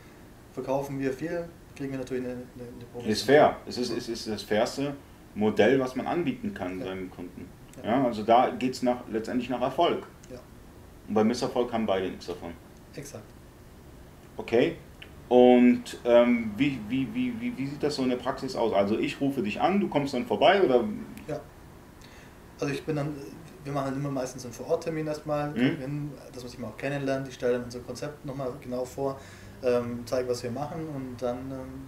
[0.53, 1.45] Verkaufen wir viel,
[1.75, 3.11] kriegen wir natürlich eine, eine Provision.
[3.11, 3.57] Ist fair.
[3.65, 4.95] Es ist, es ist das fairste
[5.35, 6.85] Modell, was man anbieten kann ja.
[6.85, 7.47] seinem Kunden.
[7.83, 7.89] Ja.
[7.91, 10.07] ja also da geht es nach, letztendlich nach Erfolg.
[10.31, 10.39] Ja.
[11.07, 12.53] Und beim Misserfolg haben beide nichts davon.
[12.95, 13.25] Exakt.
[14.37, 14.77] Okay.
[15.27, 18.73] Und ähm, wie, wie, wie, wie, wie sieht das so in der Praxis aus?
[18.73, 20.83] Also ich rufe dich an, du kommst dann vorbei oder?
[21.27, 21.39] Ja.
[22.59, 23.15] Also ich bin dann,
[23.63, 26.11] wir machen dann immer meistens einen Vororttermin erstmal, mhm.
[26.31, 27.27] dass man sich mal auch kennenlernt.
[27.27, 29.19] Ich stelle dann unser Konzept nochmal genau vor,
[29.63, 31.87] ähm, zeige, was wir machen und dann ähm,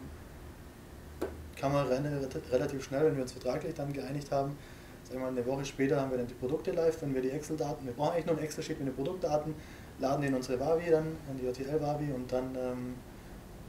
[1.59, 4.55] kann man relativ schnell, wenn wir uns vertraglich dann geeinigt haben,
[5.03, 7.85] sagen wir eine Woche später haben wir dann die Produkte live, wenn wir die Excel-Daten,
[7.85, 9.55] wir brauchen eigentlich nur ein Excel-Sheet mit den Produktdaten,
[9.99, 12.95] laden die in unsere Wavi dann, in die JTL-Wavi und dann ähm,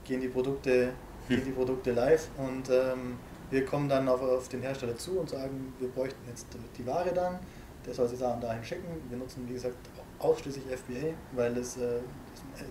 [0.05, 0.90] gehen die Produkte,
[1.28, 3.18] gehen die Produkte live und ähm,
[3.51, 6.46] wir kommen dann auf, auf, den Hersteller zu und sagen, wir bräuchten jetzt
[6.76, 7.38] die Ware dann,
[7.86, 8.88] der soll sie Sachen dahin schicken.
[9.09, 9.76] Wir nutzen, wie gesagt,
[10.19, 12.01] ausschließlich FBA, weil es äh,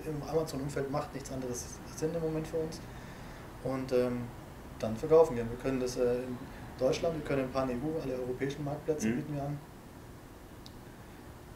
[0.06, 2.80] im Amazon-Umfeld macht nichts anderes Sinn im Moment für uns.
[3.64, 4.22] Und ähm,
[4.80, 5.50] dann verkaufen wir.
[5.50, 6.38] Wir können das äh, in
[6.78, 9.16] Deutschland, wir können ein paar EU, alle europäischen Marktplätze mhm.
[9.18, 9.60] bieten wir an.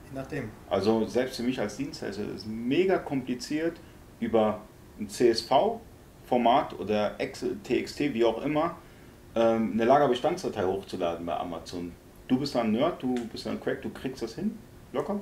[0.05, 0.49] Je nachdem.
[0.69, 3.79] Also selbst für mich als Dienstleister ist es mega kompliziert
[4.19, 4.61] über
[4.99, 8.77] ein CSV-Format oder Excel, TXT, wie auch immer,
[9.35, 11.93] ähm, eine Lagerbestandsdatei hochzuladen bei Amazon.
[12.27, 14.57] Du bist ein Nerd, du bist ein Crack, du kriegst das hin?
[14.93, 15.19] Locker?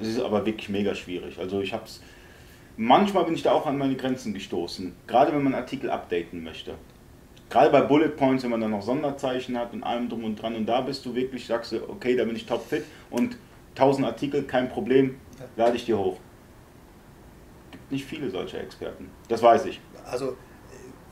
[0.00, 1.38] Es ist aber wirklich mega schwierig.
[1.38, 2.00] Also ich hab's.
[2.76, 4.94] Manchmal bin ich da auch an meine Grenzen gestoßen.
[5.06, 6.74] Gerade wenn man Artikel updaten möchte.
[7.50, 10.54] Gerade bei Bullet Points, wenn man dann noch Sonderzeichen hat und allem drum und dran.
[10.54, 13.36] Und da bist du wirklich, sagst du, okay, da bin ich topfit und
[13.74, 15.16] 1000 Artikel, kein Problem,
[15.56, 16.18] lade ich dir hoch
[17.90, 19.10] nicht viele solche Experten.
[19.28, 19.80] Das weiß ich.
[20.04, 20.36] Also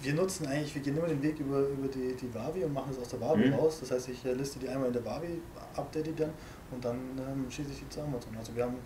[0.00, 2.90] wir nutzen eigentlich, wir gehen immer den Weg über, über die, die Wavi und machen
[2.92, 3.54] es aus der Wavi mhm.
[3.54, 3.80] raus.
[3.80, 5.40] Das heißt, ich äh, liste die einmal in der Wavi,
[5.74, 6.30] update die dann
[6.70, 8.36] und dann ähm, schieße ich die zu Amazon.
[8.38, 8.76] Also wir haben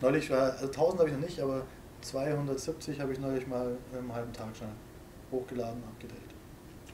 [0.00, 1.62] neulich, also 1000 habe ich noch nicht, aber
[2.00, 4.68] 270 habe ich neulich mal im halben Tag schon
[5.30, 6.18] hochgeladen, abgedreht.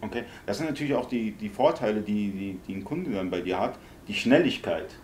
[0.00, 3.40] Okay, das sind natürlich auch die, die Vorteile, die, die, die ein Kunde dann bei
[3.40, 3.78] dir hat.
[4.06, 4.94] Die Schnelligkeit.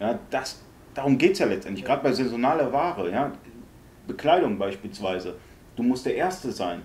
[0.00, 0.62] Ja, das,
[0.94, 1.88] darum geht es ja letztendlich, ja.
[1.88, 3.10] gerade bei saisonaler Ware.
[3.10, 3.32] Ja,
[4.06, 5.36] Bekleidung beispielsweise.
[5.76, 6.82] Du musst der Erste sein.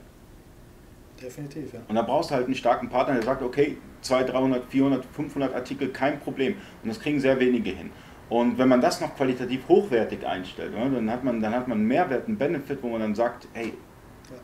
[1.24, 1.80] Definitiv, ja.
[1.88, 5.56] Und da brauchst du halt einen starken Partner, der sagt, okay, 200, 300, 400, 500
[5.56, 6.56] Artikel, kein Problem.
[6.84, 7.92] Und das kriegen sehr wenige hin.
[8.30, 11.88] Und wenn man das noch qualitativ hochwertig einstellt, dann, hat man, dann hat man einen
[11.88, 14.38] Mehrwert, einen Benefit, wo man dann sagt, hey, ja.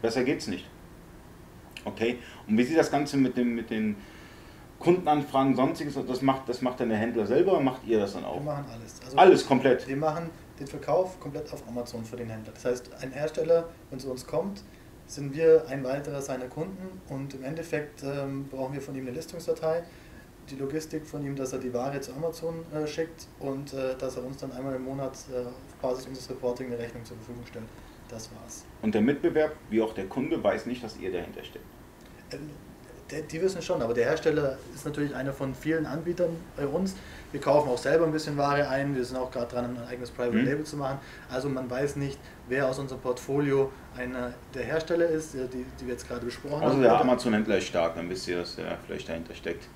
[0.00, 0.68] besser geht's nicht.
[1.84, 3.96] Okay, und wie sieht das Ganze mit, dem, mit den
[4.78, 8.36] Kundenanfragen, sonstiges, das macht, das macht dann der Händler selber, macht ihr das dann auch?
[8.36, 9.00] Wir machen alles.
[9.04, 9.88] Also alles komplett?
[9.88, 10.30] Wir machen
[10.60, 12.52] den Verkauf komplett auf Amazon für den Händler.
[12.52, 14.62] Das heißt, ein Hersteller, wenn zu uns kommt,
[15.06, 19.12] sind wir ein weiterer seiner Kunden und im Endeffekt ähm, brauchen wir von ihm eine
[19.16, 19.82] Listungsdatei,
[20.50, 24.16] die Logistik von ihm, dass er die Ware zu Amazon äh, schickt und äh, dass
[24.16, 27.44] er uns dann einmal im Monat äh, auf Basis unseres Reporting eine Rechnung zur Verfügung
[27.46, 27.66] stellt.
[28.08, 28.64] Das war's.
[28.82, 31.64] Und der Mitbewerb, wie auch der Kunde, weiß nicht, dass ihr dahinter steckt?
[33.30, 36.94] Die wissen schon, aber der Hersteller ist natürlich einer von vielen Anbietern bei uns.
[37.30, 38.94] Wir kaufen auch selber ein bisschen Ware ein.
[38.94, 40.44] Wir sind auch gerade dran, ein eigenes Private mhm.
[40.44, 40.98] Label zu machen.
[41.30, 45.92] Also man weiß nicht, wer aus unserem Portfolio einer der Hersteller ist, die, die wir
[45.92, 46.72] jetzt gerade besprochen also haben.
[46.72, 49.68] Also der Amazon-Händler ist stark, dann wisst ihr, dass der vielleicht dahinter steckt.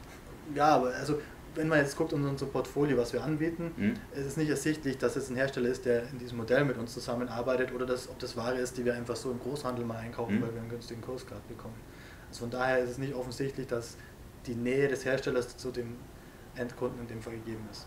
[0.55, 1.21] Ja, aber also
[1.57, 3.95] wenn man jetzt guckt in unser Portfolio, was wir anbieten, mhm.
[4.15, 6.93] ist es nicht ersichtlich, dass es ein Hersteller ist, der in diesem Modell mit uns
[6.93, 10.37] zusammenarbeitet oder dass, ob das Ware ist, die wir einfach so im Großhandel mal einkaufen,
[10.37, 10.43] mhm.
[10.43, 11.75] weil wir einen günstigen Kurs gerade bekommen.
[12.29, 13.97] Also von daher ist es nicht offensichtlich, dass
[14.47, 15.97] die Nähe des Herstellers zu dem
[16.55, 17.87] Endkunden in dem Fall gegeben ist.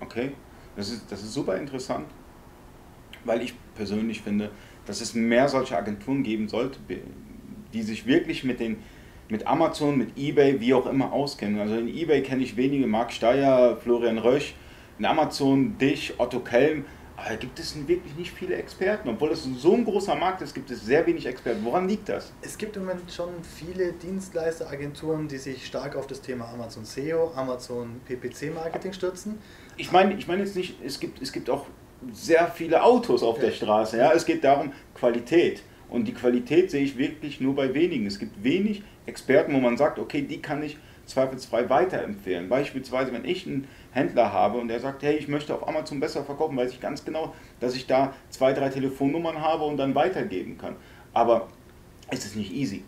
[0.00, 0.32] Okay,
[0.76, 2.06] das ist, das ist super interessant,
[3.24, 4.50] weil ich persönlich finde,
[4.86, 6.78] dass es mehr solche Agenturen geben sollte,
[7.72, 8.78] die sich wirklich mit den
[9.28, 11.58] mit Amazon, mit eBay, wie auch immer auskennen.
[11.58, 14.54] Also in eBay kenne ich wenige, Marc Steyer, Florian Rösch,
[14.98, 16.84] in Amazon dich, Otto Kelm,
[17.16, 19.08] aber gibt es wirklich nicht viele Experten.
[19.08, 21.64] Obwohl es so ein großer Markt ist, gibt es sehr wenig Experten.
[21.64, 22.32] Woran liegt das?
[22.42, 27.32] Es gibt im Moment schon viele Dienstleisteragenturen, die sich stark auf das Thema Amazon SEO,
[27.34, 29.38] Amazon PPC Marketing stürzen.
[29.76, 31.66] Ich meine ich mein jetzt nicht, es gibt, es gibt auch
[32.12, 33.44] sehr viele Autos auf ja.
[33.44, 33.98] der Straße.
[33.98, 34.12] Ja?
[34.12, 35.62] Es geht darum, Qualität.
[35.88, 38.06] Und die Qualität sehe ich wirklich nur bei wenigen.
[38.06, 42.48] Es gibt wenig Experten, wo man sagt, okay, die kann ich zweifelsfrei weiterempfehlen.
[42.48, 46.24] Beispielsweise, wenn ich einen Händler habe und der sagt, hey, ich möchte auf Amazon besser
[46.24, 50.58] verkaufen, weiß ich ganz genau, dass ich da zwei, drei Telefonnummern habe und dann weitergeben
[50.58, 50.76] kann.
[51.12, 51.48] Aber
[52.10, 52.84] es ist nicht easy.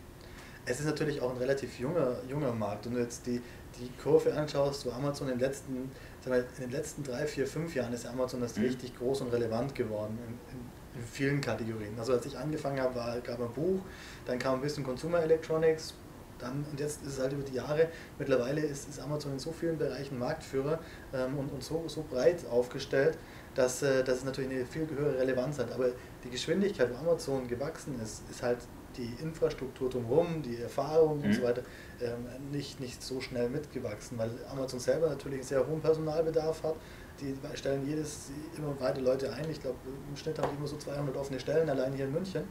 [0.67, 2.87] Es ist natürlich auch ein relativ junger, junger Markt.
[2.87, 3.41] Wenn du jetzt die,
[3.79, 5.91] die Kurve anschaust, wo Amazon in den letzten,
[6.25, 8.65] in den letzten drei, vier, fünf Jahren ist Amazon das mhm.
[8.65, 11.93] richtig groß und relevant geworden in, in, in, vielen Kategorien.
[11.99, 13.81] Also als ich angefangen habe, war, gab ein Buch,
[14.25, 15.95] dann kam ein bisschen Consumer Electronics,
[16.39, 19.53] dann, und jetzt ist es halt über die Jahre, mittlerweile ist, ist Amazon in so
[19.53, 20.79] vielen Bereichen Marktführer
[21.13, 23.19] ähm, und, und so, so breit aufgestellt,
[23.55, 25.73] dass, äh, dass es natürlich eine viel höhere Relevanz hat.
[25.73, 25.89] Aber
[26.25, 28.59] die Geschwindigkeit, wo Amazon gewachsen ist, ist halt
[28.97, 31.25] die Infrastruktur drumherum, die Erfahrung mhm.
[31.25, 31.63] und so weiter
[32.01, 36.77] ähm, nicht, nicht so schnell mitgewachsen, weil Amazon selber natürlich einen sehr hohen Personalbedarf hat.
[37.21, 39.49] Die stellen jedes immer weiter Leute ein.
[39.51, 39.77] Ich glaube,
[40.09, 42.43] im Schnitt haben die immer so 200 offene Stellen, allein hier in München.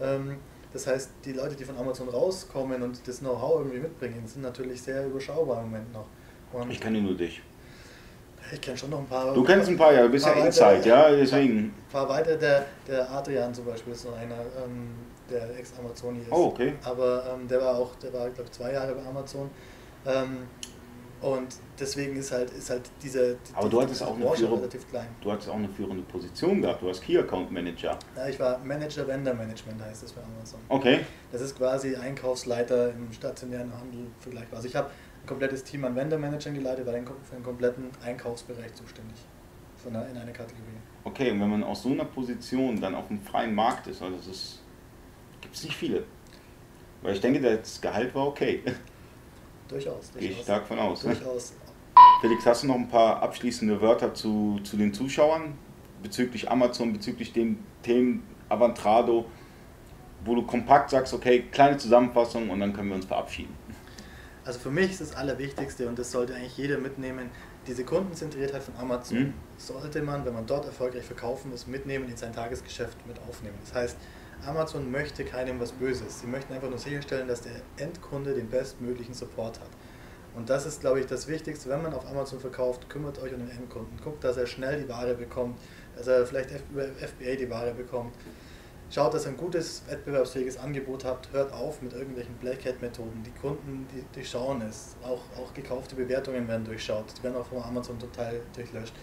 [0.00, 0.38] Ähm,
[0.74, 4.82] das heißt, die Leute, die von Amazon rauskommen und das Know-how irgendwie mitbringen, sind natürlich
[4.82, 6.06] sehr überschaubar im Moment noch.
[6.52, 7.40] Und ich kenne nur dich.
[8.52, 9.32] Ich kenne schon noch ein paar.
[9.32, 11.58] Du kennst ein paar, ja, du bist ja Inside, ja, deswegen.
[11.58, 14.88] Ein paar weiter, der, der Adrian zum Beispiel ist so einer, ähm,
[15.30, 16.32] der Ex-Amazoni ist.
[16.32, 16.74] Oh, okay.
[16.82, 19.48] Aber ähm, der war auch, der war, glaube ich, zwei Jahre bei Amazon.
[20.04, 20.48] Ähm,
[21.20, 24.88] und deswegen ist halt, ist halt diese die, Aber du hattest auch eine führende, relativ
[24.90, 25.06] klein.
[25.20, 27.98] Du hattest auch eine führende Position gehabt, du warst Key Account Manager.
[28.16, 30.60] Ja, ich war Manager Vendor Management heißt das bei Amazon.
[30.68, 31.00] Okay.
[31.32, 34.56] Das ist quasi Einkaufsleiter im stationären Handel vergleichbar.
[34.56, 34.90] Also ich habe
[35.22, 39.16] ein komplettes Team an Vendor Managern geleitet, war für den kompletten Einkaufsbereich zuständig.
[39.82, 40.62] Von einer, in einer Kategorie.
[41.04, 44.16] Okay, und wenn man aus so einer Position dann auf dem freien Markt ist, also
[44.16, 44.60] das
[45.40, 46.04] gibt es nicht viele.
[47.02, 48.62] Weil ich denke, das Gehalt war okay.
[49.68, 50.10] Durchaus.
[50.18, 51.04] Gehe ich stark von aus.
[51.04, 51.14] Ne?
[51.14, 51.54] Durchaus.
[52.20, 55.56] Felix, hast du noch ein paar abschließende Wörter zu, zu den Zuschauern
[56.02, 59.24] bezüglich Amazon, bezüglich den Themen Avantrado,
[60.24, 63.54] wo du kompakt sagst, okay, kleine Zusammenfassung und dann können wir uns verabschieden?
[64.44, 67.30] Also für mich ist das Allerwichtigste und das sollte eigentlich jeder mitnehmen,
[67.66, 69.34] diese Kundenzentriertheit von Amazon hm?
[69.56, 73.56] sollte man, wenn man dort erfolgreich verkaufen ist, mitnehmen in sein Tagesgeschäft mit aufnehmen.
[73.64, 73.96] Das heißt,
[74.46, 76.20] Amazon möchte keinem was Böses.
[76.20, 79.70] Sie möchten einfach nur sicherstellen, dass der Endkunde den bestmöglichen Support hat.
[80.34, 83.38] Und das ist, glaube ich, das Wichtigste, wenn man auf Amazon verkauft, kümmert euch um
[83.38, 83.98] den Endkunden.
[84.02, 85.58] Guckt, dass er schnell die Ware bekommt,
[85.96, 88.12] dass er vielleicht über FBA die Ware bekommt.
[88.90, 91.32] Schaut, dass ihr ein gutes, wettbewerbsfähiges Angebot habt.
[91.32, 93.22] Hört auf mit irgendwelchen Black Hat Methoden.
[93.24, 94.96] Die Kunden, die, die schauen es.
[95.02, 97.06] Auch, auch gekaufte Bewertungen werden durchschaut.
[97.18, 98.94] Die werden auch von Amazon total durchlöscht.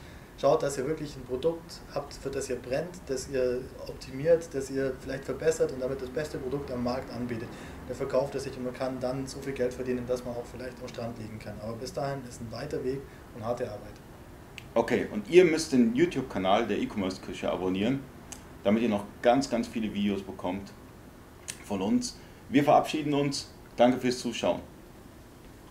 [0.42, 4.72] Schaut, dass ihr wirklich ein Produkt habt, für das ihr brennt, das ihr optimiert, das
[4.72, 7.48] ihr vielleicht verbessert und damit das beste Produkt am Markt anbietet.
[7.88, 10.46] Der verkauft es sich und man kann dann so viel Geld verdienen, dass man auch
[10.52, 11.54] vielleicht am Strand liegen kann.
[11.62, 13.02] Aber bis dahin ist ein weiter Weg
[13.36, 13.94] und harte Arbeit.
[14.74, 18.00] Okay, und ihr müsst den YouTube-Kanal der E-Commerce-Küche abonnieren,
[18.64, 20.72] damit ihr noch ganz, ganz viele Videos bekommt
[21.66, 22.18] von uns.
[22.50, 23.54] Wir verabschieden uns.
[23.76, 24.71] Danke fürs Zuschauen.